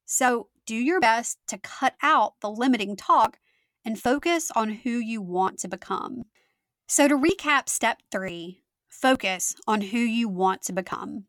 So 0.07 0.49
do 0.66 0.74
your 0.74 1.01
best 1.01 1.39
to 1.49 1.59
cut 1.59 1.95
out 2.03 2.35
the 2.41 2.51
limiting 2.51 2.97
talk 2.97 3.39
and 3.85 4.01
focus 4.01 4.51
on 4.57 4.70
who 4.70 4.91
you 4.91 5.20
want 5.20 5.59
to 5.61 5.68
become. 5.68 6.24
So, 6.87 7.09
to 7.09 7.16
recap 7.16 7.68
step 7.68 8.03
three, 8.12 8.62
focus 8.89 9.55
on 9.66 9.80
who 9.80 9.99
you 9.99 10.28
want 10.28 10.62
to 10.62 10.72
become. 10.72 11.24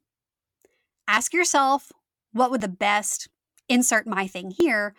Ask 1.08 1.34
yourself 1.34 1.92
what 2.34 2.52
would 2.52 2.62
the 2.62 2.68
best, 2.68 3.30
insert 3.70 4.06
my 4.06 4.28
thing 4.28 4.52
here, 4.52 4.94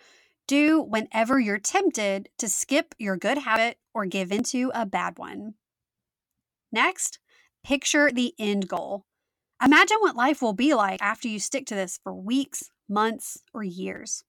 do 0.47 0.81
whenever 0.81 1.39
you're 1.39 1.59
tempted 1.59 2.29
to 2.39 2.49
skip 2.49 2.95
your 2.97 3.17
good 3.17 3.39
habit 3.39 3.77
or 3.93 4.05
give 4.05 4.31
into 4.31 4.71
a 4.73 4.85
bad 4.85 5.19
one. 5.19 5.53
Next, 6.71 7.19
picture 7.63 8.11
the 8.11 8.33
end 8.39 8.67
goal. 8.67 9.05
Imagine 9.63 9.97
what 9.99 10.15
life 10.15 10.41
will 10.41 10.53
be 10.53 10.73
like 10.73 11.01
after 11.01 11.27
you 11.27 11.39
stick 11.39 11.65
to 11.67 11.75
this 11.75 11.99
for 12.03 12.13
weeks, 12.13 12.71
months, 12.89 13.41
or 13.53 13.63
years. 13.63 14.23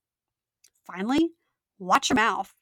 Finally, 0.85 1.31
watch 1.77 2.09
your 2.09 2.15
mouth. 2.15 2.53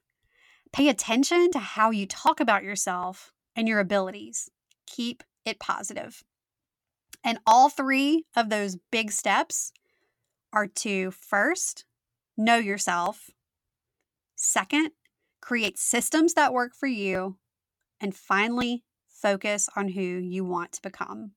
Pay 0.72 0.90
attention 0.90 1.52
to 1.52 1.60
how 1.60 1.92
you 1.92 2.06
talk 2.06 2.40
about 2.40 2.64
yourself 2.64 3.34
and 3.58 3.68
your 3.68 3.80
abilities. 3.80 4.50
Keep 4.86 5.24
it 5.44 5.60
positive. 5.60 6.24
And 7.24 7.40
all 7.46 7.70
three 7.70 8.26
of 8.36 8.50
those 8.50 8.78
big 8.92 9.12
steps 9.12 9.74
are 10.54 10.68
to 10.68 11.12
first, 11.12 11.84
know 12.38 12.58
yourself, 12.58 13.32
second, 14.36 14.92
create 15.42 15.78
systems 15.78 16.36
that 16.36 16.54
work 16.54 16.74
for 16.76 16.88
you, 16.88 17.38
and 18.00 18.16
finally, 18.16 18.84
focus 19.08 19.68
on 19.76 19.90
who 19.90 20.02
you 20.02 20.46
want 20.46 20.72
to 20.74 20.82
become. 20.82 21.32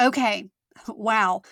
Okay, 0.00 0.48
wow. 0.88 1.42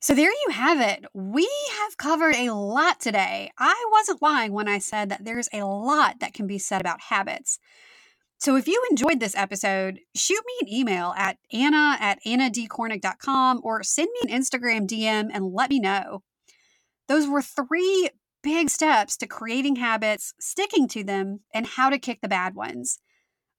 So 0.00 0.14
there 0.14 0.30
you 0.30 0.48
have 0.50 0.80
it. 0.80 1.06
We 1.14 1.48
have 1.78 1.96
covered 1.96 2.34
a 2.34 2.50
lot 2.50 3.00
today. 3.00 3.50
I 3.58 3.86
wasn't 3.90 4.20
lying 4.20 4.52
when 4.52 4.68
I 4.68 4.78
said 4.78 5.08
that 5.08 5.24
there's 5.24 5.48
a 5.52 5.62
lot 5.62 6.20
that 6.20 6.34
can 6.34 6.46
be 6.46 6.58
said 6.58 6.82
about 6.82 7.00
habits. 7.00 7.58
So 8.38 8.56
if 8.56 8.68
you 8.68 8.82
enjoyed 8.90 9.20
this 9.20 9.36
episode, 9.36 10.00
shoot 10.14 10.42
me 10.46 10.54
an 10.60 10.74
email 10.74 11.14
at 11.16 11.38
anna 11.52 11.96
at 11.98 12.18
annadkornick.com 12.26 13.60
or 13.62 13.82
send 13.82 14.08
me 14.12 14.30
an 14.30 14.40
Instagram 14.40 14.86
DM 14.86 15.30
and 15.32 15.52
let 15.52 15.70
me 15.70 15.80
know. 15.80 16.22
Those 17.08 17.26
were 17.26 17.42
three 17.42 18.10
big 18.42 18.68
steps 18.68 19.16
to 19.16 19.26
creating 19.26 19.76
habits, 19.76 20.34
sticking 20.38 20.86
to 20.88 21.02
them, 21.02 21.40
and 21.54 21.66
how 21.66 21.90
to 21.90 21.98
kick 21.98 22.20
the 22.20 22.28
bad 22.28 22.54
ones. 22.54 22.98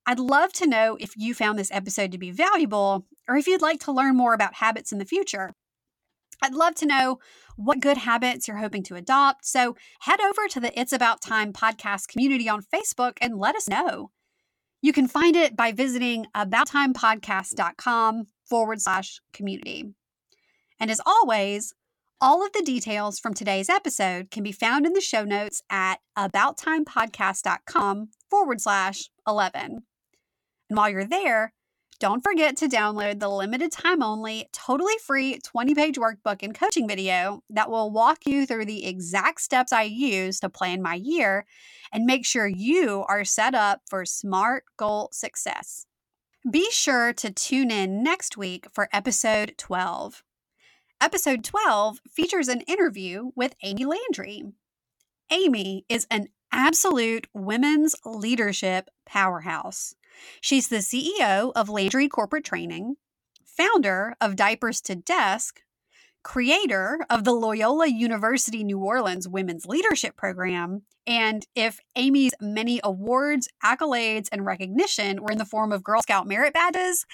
I'd 0.06 0.20
love 0.20 0.54
to 0.54 0.68
know 0.68 0.98
if 1.00 1.14
you 1.18 1.34
found 1.34 1.58
this 1.58 1.72
episode 1.72 2.12
to 2.12 2.20
be 2.20 2.30
valuable 2.30 3.08
or 3.28 3.36
if 3.36 3.48
you'd 3.48 3.62
like 3.62 3.80
to 3.82 3.92
learn 3.92 4.16
more 4.16 4.36
about 4.36 4.56
habits 4.56 4.92
in 4.92 5.00
the 5.00 5.06
future. 5.06 5.56
I'd 6.44 6.54
love 6.54 6.76
to 6.76 6.86
know 6.86 7.18
what 7.56 7.80
good 7.80 7.98
habits 7.98 8.48
you're 8.48 8.58
hoping 8.58 8.84
to 8.84 8.96
adopt. 8.96 9.46
So 9.46 9.76
head 10.02 10.20
over 10.22 10.48
to 10.50 10.60
the 10.60 10.80
It's 10.80 10.94
About 10.94 11.22
Time 11.22 11.54
podcast 11.54 12.08
community 12.08 12.48
on 12.48 12.62
Facebook 12.62 13.14
and 13.20 13.40
let 13.40 13.56
us 13.56 13.68
know. 13.68 14.12
You 14.86 14.94
can 14.94 15.08
find 15.08 15.36
it 15.36 15.56
by 15.56 15.72
visiting 15.72 16.28
abouttimepodcast.com 16.36 18.28
forward 18.48 18.80
slash 18.80 19.20
community. 19.34 19.96
And 20.80 20.92
as 20.92 21.02
always, 21.08 21.74
all 22.22 22.46
of 22.46 22.54
the 22.54 22.62
details 22.62 23.18
from 23.18 23.34
today's 23.34 23.68
episode 23.68 24.30
can 24.30 24.44
be 24.44 24.52
found 24.52 24.86
in 24.86 24.94
the 24.94 25.02
show 25.02 25.24
notes 25.24 25.64
at 25.72 26.02
abouttimepodcast.com 26.16 28.10
forward 28.30 28.62
slash 28.62 29.10
11. 29.28 29.82
And 30.70 30.78
while 30.78 30.92
you're 30.92 31.04
there, 31.04 31.54
don't 32.00 32.24
forget 32.24 32.58
to 32.58 32.68
download 32.68 33.20
the 33.20 33.30
limited 33.30 33.72
time 33.72 34.04
only, 34.04 34.50
totally 34.52 34.96
free 35.04 35.40
20 35.44 35.76
page 35.76 35.98
workbook 35.98 36.44
and 36.44 36.54
coaching 36.54 36.88
video 36.88 37.42
that 37.50 37.70
will 37.70 37.90
walk 37.90 38.26
you 38.26 38.46
through 38.46 38.66
the 38.66 38.86
exact 38.86 39.42
steps 39.42 39.72
I 39.72 39.84
use 39.84 40.40
to 40.42 40.50
plan 40.50 40.82
my 40.82 40.96
year 40.96 41.46
and 41.94 42.06
make 42.06 42.26
sure 42.26 42.48
you 42.48 43.06
are 43.08 43.24
set 43.24 43.56
up 43.56 43.82
for 43.90 44.06
smart 44.06 44.66
goal 44.78 45.10
success. 45.14 45.86
Be 46.50 46.70
sure 46.72 47.14
to 47.14 47.32
tune 47.32 47.72
in 47.72 48.04
next 48.04 48.38
week 48.38 48.68
for 48.74 48.90
episode 48.92 49.56
12. 49.58 50.24
Episode 51.02 51.44
12 51.44 52.00
features 52.10 52.48
an 52.48 52.62
interview 52.62 53.32
with 53.36 53.56
Amy 53.64 53.86
Landry. 53.86 54.44
Amy 55.32 55.86
is 55.90 56.06
an 56.12 56.28
absolute 56.52 57.28
women's 57.34 57.96
leadership 58.06 58.90
powerhouse. 59.06 59.96
She's 60.42 60.68
the 60.68 60.78
CEO 60.78 61.52
of 61.56 61.70
Landry 61.70 62.08
Corporate 62.08 62.44
Training, 62.44 62.96
founder 63.44 64.16
of 64.20 64.36
Diapers 64.36 64.82
to 64.82 64.96
Desk, 64.96 65.62
creator 66.24 67.06
of 67.10 67.24
the 67.24 67.34
Loyola 67.34 67.88
University 67.88 68.64
New 68.64 68.80
Orleans 68.80 69.28
Women's 69.28 69.66
Leadership 69.66 70.18
Program. 70.18 70.82
And 71.06 71.46
if 71.54 71.80
Amy's 71.96 72.34
many 72.42 72.80
awards, 72.84 73.48
accolades, 73.64 74.28
and 74.32 74.44
recognition 74.46 75.22
were 75.22 75.32
in 75.32 75.38
the 75.38 75.46
form 75.46 75.72
of 75.72 75.84
Girl 75.84 76.02
Scout 76.02 76.28
merit 76.28 76.54
badges, 76.54 77.06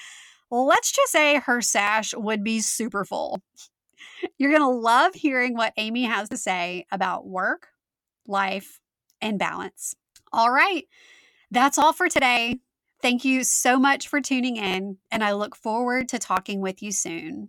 let's 0.50 0.90
just 0.92 1.12
say 1.12 1.40
her 1.40 1.60
sash 1.60 2.14
would 2.16 2.42
be 2.42 2.60
super 2.60 3.04
full. 3.04 3.42
You're 4.38 4.50
going 4.50 4.62
to 4.62 4.68
love 4.68 5.14
hearing 5.14 5.54
what 5.54 5.74
Amy 5.76 6.04
has 6.04 6.30
to 6.30 6.36
say 6.36 6.86
about 6.90 7.26
work, 7.26 7.68
life, 8.26 8.80
and 9.20 9.38
balance. 9.38 9.94
All 10.32 10.50
right, 10.50 10.84
that's 11.50 11.76
all 11.76 11.92
for 11.92 12.08
today. 12.08 12.60
Thank 13.02 13.24
you 13.24 13.42
so 13.42 13.80
much 13.80 14.06
for 14.06 14.20
tuning 14.20 14.56
in, 14.56 14.98
and 15.10 15.24
I 15.24 15.32
look 15.32 15.56
forward 15.56 16.08
to 16.10 16.20
talking 16.20 16.60
with 16.60 16.82
you 16.82 16.92
soon. 16.92 17.48